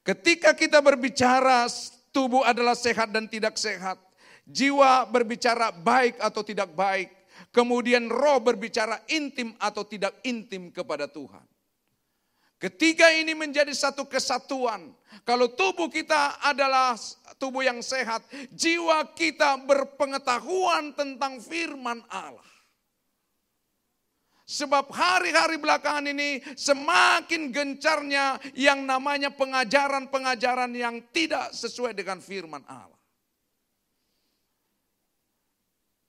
Ketika 0.02 0.54
kita 0.54 0.82
berbicara 0.82 1.70
tubuh 2.18 2.42
adalah 2.42 2.74
sehat 2.74 3.14
dan 3.14 3.30
tidak 3.30 3.62
sehat. 3.62 4.02
Jiwa 4.48 5.06
berbicara 5.06 5.70
baik 5.70 6.18
atau 6.18 6.42
tidak 6.42 6.74
baik. 6.74 7.14
Kemudian 7.54 8.10
roh 8.10 8.42
berbicara 8.42 8.98
intim 9.12 9.54
atau 9.62 9.86
tidak 9.86 10.18
intim 10.26 10.74
kepada 10.74 11.06
Tuhan. 11.06 11.46
Ketiga 12.58 13.14
ini 13.14 13.38
menjadi 13.38 13.70
satu 13.70 14.10
kesatuan. 14.10 14.90
Kalau 15.22 15.54
tubuh 15.54 15.94
kita 15.94 16.42
adalah 16.42 16.98
tubuh 17.38 17.62
yang 17.62 17.86
sehat, 17.86 18.26
jiwa 18.50 19.14
kita 19.14 19.62
berpengetahuan 19.62 20.90
tentang 20.98 21.38
firman 21.38 22.02
Allah. 22.10 22.50
Sebab 24.48 24.90
hari-hari 24.90 25.60
belakangan 25.62 26.08
ini 26.08 26.40
semakin 26.56 27.54
gencarnya 27.54 28.42
yang 28.58 28.90
namanya 28.90 29.30
pengajaran-pengajaran 29.38 30.72
yang 30.74 31.04
tidak 31.14 31.54
sesuai 31.54 31.94
dengan 31.94 32.24
firman 32.24 32.64
Allah. 32.66 32.98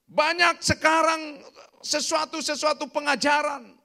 Banyak 0.09 0.65
sekarang 0.65 1.45
sesuatu-sesuatu 1.85 2.89
pengajaran 2.89 3.78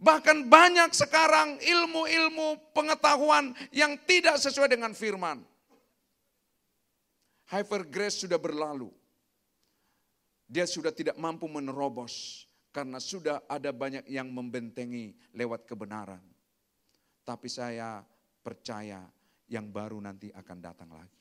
Bahkan 0.00 0.48
banyak 0.48 0.96
sekarang 0.96 1.60
ilmu-ilmu 1.60 2.72
pengetahuan 2.72 3.52
yang 3.68 4.00
tidak 4.08 4.40
sesuai 4.40 4.72
dengan 4.72 4.96
firman. 4.96 5.44
Hyper 7.52 7.84
grace 7.84 8.24
sudah 8.24 8.40
berlalu. 8.40 8.88
Dia 10.48 10.64
sudah 10.64 10.88
tidak 10.88 11.20
mampu 11.20 11.44
menerobos 11.52 12.48
karena 12.72 12.96
sudah 12.96 13.44
ada 13.44 13.76
banyak 13.76 14.08
yang 14.08 14.32
membentengi 14.32 15.12
lewat 15.36 15.68
kebenaran. 15.68 16.24
Tapi 17.20 17.46
saya 17.52 18.00
percaya 18.40 19.04
yang 19.52 19.68
baru 19.68 20.00
nanti 20.00 20.32
akan 20.32 20.58
datang 20.64 20.90
lagi. 20.96 21.20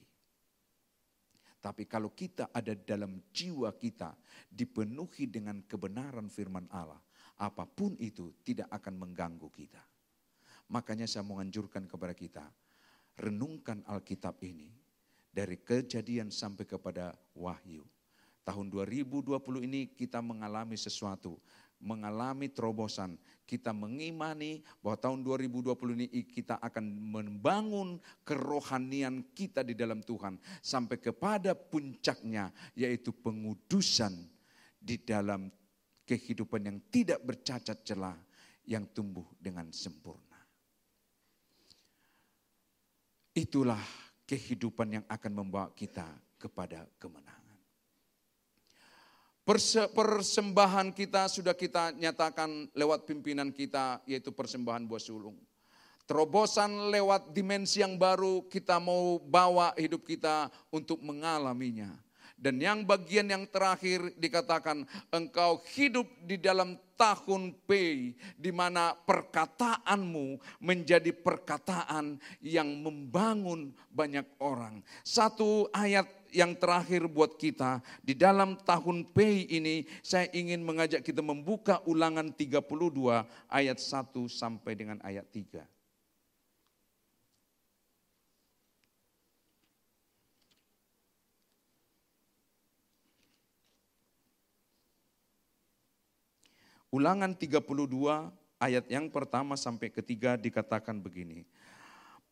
Tapi 1.60 1.84
kalau 1.84 2.16
kita 2.16 2.56
ada 2.56 2.72
dalam 2.72 3.20
jiwa 3.36 3.76
kita 3.76 4.16
dipenuhi 4.48 5.28
dengan 5.28 5.60
kebenaran 5.68 6.32
firman 6.32 6.72
Allah, 6.72 7.04
apa 7.40 7.64
pun 7.64 7.96
itu 7.98 8.36
tidak 8.44 8.68
akan 8.68 9.00
mengganggu 9.00 9.48
kita. 9.48 9.80
Makanya 10.70 11.10
saya 11.10 11.26
menganjurkan 11.26 11.88
kepada 11.90 12.14
kita, 12.14 12.46
renungkan 13.18 13.82
Alkitab 13.88 14.38
ini 14.46 14.70
dari 15.32 15.58
kejadian 15.58 16.30
sampai 16.30 16.68
kepada 16.68 17.16
wahyu. 17.34 17.88
Tahun 18.44 18.66
2020 18.68 19.40
ini 19.66 19.90
kita 19.94 20.20
mengalami 20.20 20.76
sesuatu, 20.76 21.40
mengalami 21.80 22.52
terobosan. 22.52 23.16
Kita 23.48 23.74
mengimani 23.74 24.62
bahwa 24.82 24.98
tahun 24.98 25.20
2020 25.26 25.98
ini 25.98 26.06
kita 26.26 26.62
akan 26.62 26.86
membangun 26.86 27.98
kerohanian 28.22 29.26
kita 29.34 29.66
di 29.66 29.74
dalam 29.74 30.06
Tuhan. 30.06 30.38
Sampai 30.62 31.02
kepada 31.02 31.58
puncaknya 31.58 32.54
yaitu 32.78 33.10
pengudusan 33.10 34.14
di 34.78 35.02
dalam 35.02 35.50
kehidupan 36.10 36.66
yang 36.66 36.78
tidak 36.90 37.22
bercacat 37.22 37.86
celah 37.86 38.18
yang 38.66 38.90
tumbuh 38.90 39.30
dengan 39.38 39.70
sempurna. 39.70 40.42
Itulah 43.38 43.82
kehidupan 44.26 44.98
yang 44.98 45.06
akan 45.06 45.32
membawa 45.38 45.70
kita 45.78 46.10
kepada 46.42 46.90
kemenangan. 46.98 47.38
Persembahan 49.94 50.94
kita 50.94 51.30
sudah 51.30 51.54
kita 51.54 51.94
nyatakan 51.94 52.70
lewat 52.74 53.06
pimpinan 53.06 53.54
kita 53.54 54.02
yaitu 54.10 54.34
persembahan 54.34 54.86
buah 54.90 55.02
sulung. 55.02 55.38
Terobosan 56.10 56.90
lewat 56.90 57.34
dimensi 57.38 57.86
yang 57.86 57.94
baru 57.98 58.46
kita 58.50 58.82
mau 58.82 59.22
bawa 59.22 59.78
hidup 59.78 60.06
kita 60.06 60.50
untuk 60.74 61.02
mengalaminya 61.06 61.94
dan 62.40 62.56
yang 62.58 62.88
bagian 62.88 63.28
yang 63.28 63.44
terakhir 63.52 64.16
dikatakan 64.16 64.88
engkau 65.12 65.60
hidup 65.76 66.08
di 66.24 66.40
dalam 66.40 66.80
tahun 66.96 67.56
P 67.64 67.72
di 68.36 68.52
mana 68.52 68.96
perkataanmu 68.96 70.40
menjadi 70.60 71.12
perkataan 71.16 72.20
yang 72.40 72.68
membangun 72.80 73.76
banyak 73.92 74.28
orang. 74.40 74.84
Satu 75.04 75.68
ayat 75.76 76.08
yang 76.32 76.56
terakhir 76.56 77.08
buat 77.08 77.36
kita 77.36 77.82
di 78.04 78.14
dalam 78.14 78.60
tahun 78.62 79.08
P 79.16 79.48
ini 79.50 79.88
saya 80.04 80.28
ingin 80.36 80.62
mengajak 80.62 81.02
kita 81.02 81.24
membuka 81.24 81.84
ulangan 81.88 82.32
32 82.32 82.60
ayat 83.50 83.78
1 83.80 84.16
sampai 84.28 84.72
dengan 84.76 84.98
ayat 85.04 85.26
3. 85.32 85.79
Ulangan 96.90 97.38
32 97.38 97.62
ayat 98.58 98.86
yang 98.90 99.14
pertama 99.14 99.54
sampai 99.54 99.94
ketiga 99.94 100.34
dikatakan 100.34 100.98
begini. 100.98 101.46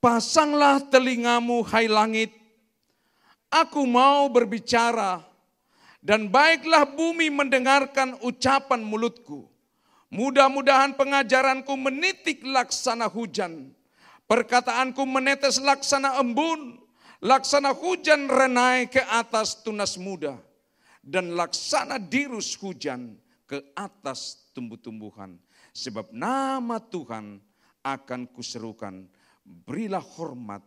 Pasanglah 0.02 0.82
telingamu 0.82 1.62
hai 1.70 1.86
langit, 1.86 2.34
aku 3.54 3.86
mau 3.86 4.26
berbicara 4.34 5.22
dan 6.02 6.26
baiklah 6.26 6.90
bumi 6.90 7.30
mendengarkan 7.30 8.18
ucapan 8.26 8.82
mulutku. 8.82 9.46
Mudah-mudahan 10.10 10.98
pengajaranku 10.98 11.78
menitik 11.78 12.42
laksana 12.42 13.06
hujan. 13.06 13.78
Perkataanku 14.26 15.06
menetes 15.06 15.62
laksana 15.62 16.18
embun. 16.18 16.82
Laksana 17.22 17.78
hujan 17.78 18.26
renai 18.26 18.90
ke 18.90 19.06
atas 19.06 19.62
tunas 19.62 20.02
muda. 20.02 20.34
Dan 21.06 21.38
laksana 21.38 22.02
dirus 22.02 22.58
hujan 22.58 23.22
ke 23.48 23.72
atas 23.74 24.52
tumbuh-tumbuhan. 24.52 25.40
Sebab 25.72 26.12
nama 26.12 26.84
Tuhan 26.84 27.40
akan 27.82 28.22
kuserukan. 28.36 29.08
Berilah 29.48 30.04
hormat 30.04 30.60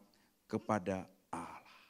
kepada 0.49 1.05
Allah. 1.29 1.85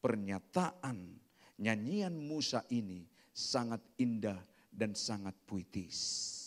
Pernyataan 0.00 1.20
nyanyian 1.60 2.16
Musa 2.16 2.64
ini 2.72 3.04
sangat 3.28 3.84
indah 4.00 4.40
dan 4.72 4.96
sangat 4.96 5.36
puitis. 5.44 6.39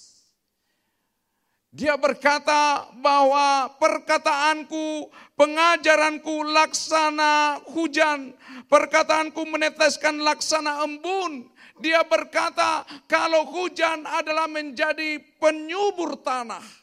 Dia 1.73 1.97
berkata 1.97 2.85
bahwa 3.01 3.65
perkataanku, 3.81 5.09
pengajaranku 5.33 6.45
laksana 6.53 7.65
hujan, 7.73 8.37
perkataanku 8.69 9.41
meneteskan 9.49 10.21
laksana 10.21 10.85
embun. 10.85 11.49
Dia 11.81 12.05
berkata 12.05 12.85
kalau 13.09 13.49
hujan 13.49 14.05
adalah 14.05 14.45
menjadi 14.45 15.17
penyubur 15.41 16.13
tanah 16.21 16.82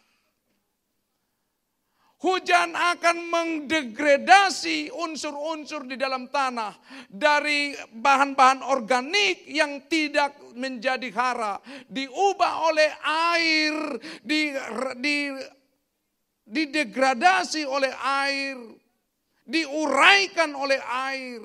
Hujan 2.21 2.77
akan 2.77 3.33
mendegradasi 3.33 4.93
unsur-unsur 4.93 5.89
di 5.89 5.97
dalam 5.97 6.29
tanah 6.29 6.77
dari 7.09 7.73
bahan-bahan 7.97 8.61
organik 8.61 9.49
yang 9.49 9.89
tidak 9.89 10.37
menjadi 10.53 11.09
hara, 11.17 11.57
diubah 11.89 12.69
oleh 12.69 12.93
air, 13.33 13.73
di, 14.21 14.53
di, 15.01 15.33
didegradasi 16.45 17.65
oleh 17.65 17.93
air, 18.05 18.69
diuraikan 19.49 20.53
oleh 20.53 20.77
air, 20.77 21.41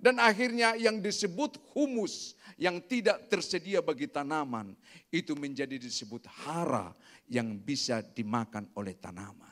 dan 0.00 0.16
akhirnya 0.16 0.80
yang 0.80 0.96
disebut 0.96 1.60
humus 1.76 2.32
yang 2.56 2.80
tidak 2.88 3.28
tersedia 3.28 3.84
bagi 3.84 4.08
tanaman 4.08 4.72
itu 5.12 5.36
menjadi 5.36 5.76
disebut 5.76 6.24
hara 6.48 6.96
yang 7.28 7.52
bisa 7.60 8.00
dimakan 8.00 8.64
oleh 8.72 8.96
tanaman. 8.96 9.45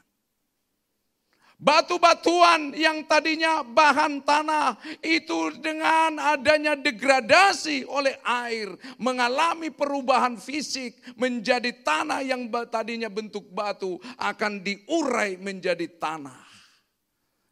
Batu-batuan 1.65 2.77
yang 2.77 3.09
tadinya 3.09 3.65
bahan 3.65 4.21
tanah 4.21 4.77
itu 5.01 5.49
dengan 5.65 6.21
adanya 6.21 6.77
degradasi 6.77 7.89
oleh 7.89 8.21
air 8.21 8.77
mengalami 9.01 9.73
perubahan 9.73 10.37
fisik 10.37 11.01
menjadi 11.17 11.73
tanah 11.81 12.21
yang 12.21 12.53
tadinya 12.69 13.09
bentuk 13.09 13.49
batu 13.49 13.97
akan 14.21 14.61
diurai 14.61 15.41
menjadi 15.41 15.89
tanah 15.97 16.45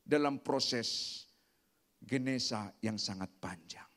dalam 0.04 0.44
proses 0.44 1.24
genesa 1.96 2.68
yang 2.84 3.00
sangat 3.00 3.32
panjang. 3.40 3.88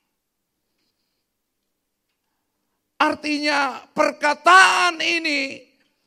Artinya 3.03 3.83
perkataan 3.91 5.03
ini 5.03 5.64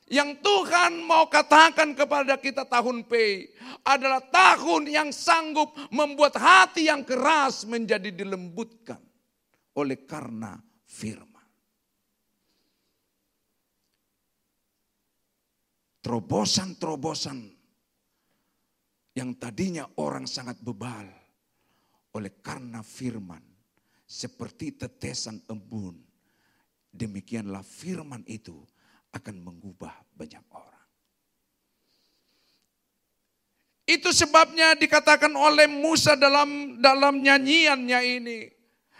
yang 0.09 0.41
Tuhan 0.41 1.05
mau 1.05 1.29
katakan 1.29 1.93
kepada 1.93 2.33
kita 2.41 2.65
tahun 2.65 3.05
P 3.05 3.45
adalah 3.85 4.19
tahun 4.25 4.89
yang 4.89 5.09
sanggup 5.13 5.69
membuat 5.93 6.33
hati 6.33 6.89
yang 6.89 7.05
keras 7.05 7.63
menjadi 7.69 8.09
dilembutkan 8.09 8.97
oleh 9.77 10.01
karena 10.09 10.57
firman. 10.89 11.45
Terobosan-terobosan 16.01 17.37
yang 19.13 19.37
tadinya 19.37 19.85
orang 20.01 20.25
sangat 20.25 20.57
bebal 20.57 21.05
oleh 22.17 22.33
karena 22.41 22.81
firman 22.81 23.45
seperti 24.09 24.73
tetesan 24.73 25.37
embun. 25.45 26.01
Demikianlah 26.89 27.61
firman 27.61 28.25
itu 28.25 28.57
akan 29.13 29.35
mengubah 29.41 29.93
banyak 30.13 30.43
orang. 30.53 30.85
Itu 33.89 34.13
sebabnya 34.13 34.77
dikatakan 34.77 35.33
oleh 35.33 35.65
Musa 35.65 36.13
dalam 36.13 36.77
dalam 36.77 37.25
nyanyiannya 37.25 37.99
ini. 38.05 38.39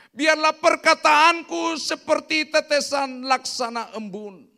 Biarlah 0.09 0.57
perkataanku 0.57 1.77
seperti 1.77 2.49
tetesan 2.49 3.21
laksana 3.21 3.93
embun. 3.93 4.49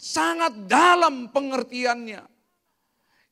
Sangat 0.00 0.56
dalam 0.64 1.28
pengertiannya. 1.28 2.24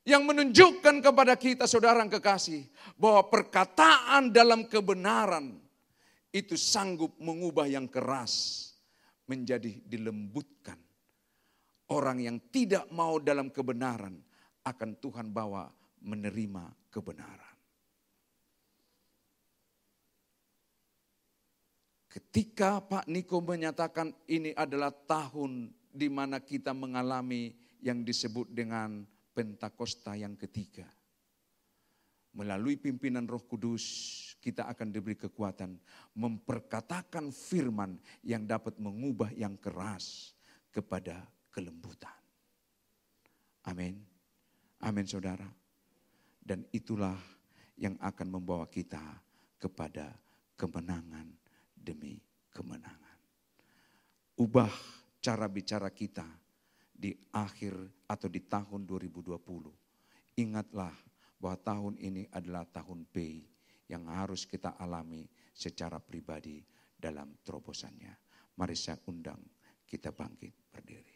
Yang 0.05 0.21
menunjukkan 0.21 1.01
kepada 1.01 1.33
kita 1.33 1.65
saudara 1.65 2.05
kekasih. 2.05 2.69
Bahwa 2.93 3.25
perkataan 3.25 4.29
dalam 4.29 4.69
kebenaran 4.69 5.64
itu 6.35 6.59
sanggup 6.59 7.15
mengubah 7.15 7.63
yang 7.63 7.87
keras 7.87 8.67
menjadi 9.23 9.79
dilembutkan. 9.87 10.75
Orang 11.95 12.19
yang 12.19 12.43
tidak 12.51 12.91
mau 12.91 13.23
dalam 13.23 13.47
kebenaran 13.47 14.19
akan 14.67 14.91
Tuhan 14.99 15.31
bawa 15.31 15.71
menerima 16.03 16.91
kebenaran. 16.91 17.55
Ketika 22.11 22.83
Pak 22.83 23.07
Niko 23.07 23.39
menyatakan 23.39 24.11
ini 24.27 24.51
adalah 24.55 24.91
tahun 24.91 25.71
di 25.91 26.07
mana 26.11 26.43
kita 26.43 26.75
mengalami 26.75 27.55
yang 27.79 28.03
disebut 28.03 28.51
dengan 28.51 29.07
Pentakosta 29.35 30.15
yang 30.15 30.39
ketiga. 30.39 30.87
Melalui 32.35 32.79
pimpinan 32.79 33.27
Roh 33.27 33.43
Kudus, 33.43 33.83
kita 34.45 34.69
akan 34.69 34.93
diberi 34.93 35.17
kekuatan 35.17 35.73
memperkatakan 36.13 37.33
firman 37.33 37.97
yang 38.21 38.45
dapat 38.45 38.77
mengubah 38.77 39.33
yang 39.33 39.57
keras 39.57 40.37
kepada 40.69 41.25
kelembutan. 41.49 42.13
Amin. 43.65 43.97
Amin 44.85 45.09
saudara. 45.09 45.49
Dan 46.37 46.61
itulah 46.69 47.17
yang 47.81 47.97
akan 47.97 48.37
membawa 48.37 48.69
kita 48.69 49.01
kepada 49.57 50.13
kemenangan 50.53 51.25
demi 51.73 52.21
kemenangan. 52.53 53.17
Ubah 54.37 54.69
cara 55.17 55.49
bicara 55.49 55.89
kita 55.89 56.27
di 56.93 57.17
akhir 57.33 57.73
atau 58.05 58.29
di 58.29 58.45
tahun 58.45 58.85
2020. 58.85 59.41
Ingatlah 60.37 60.93
bahwa 61.41 61.57
tahun 61.65 61.93
ini 61.97 62.29
adalah 62.29 62.69
tahun 62.69 63.09
P 63.09 63.41
yang 63.89 64.09
harus 64.09 64.49
kita 64.49 64.77
alami 64.77 65.25
secara 65.53 66.01
pribadi 66.01 66.61
dalam 66.95 67.37
terobosannya. 67.45 68.13
Mari 68.55 68.75
saya 68.75 68.97
undang 69.11 69.41
kita 69.85 70.15
bangkit 70.15 70.53
berdiri. 70.71 71.14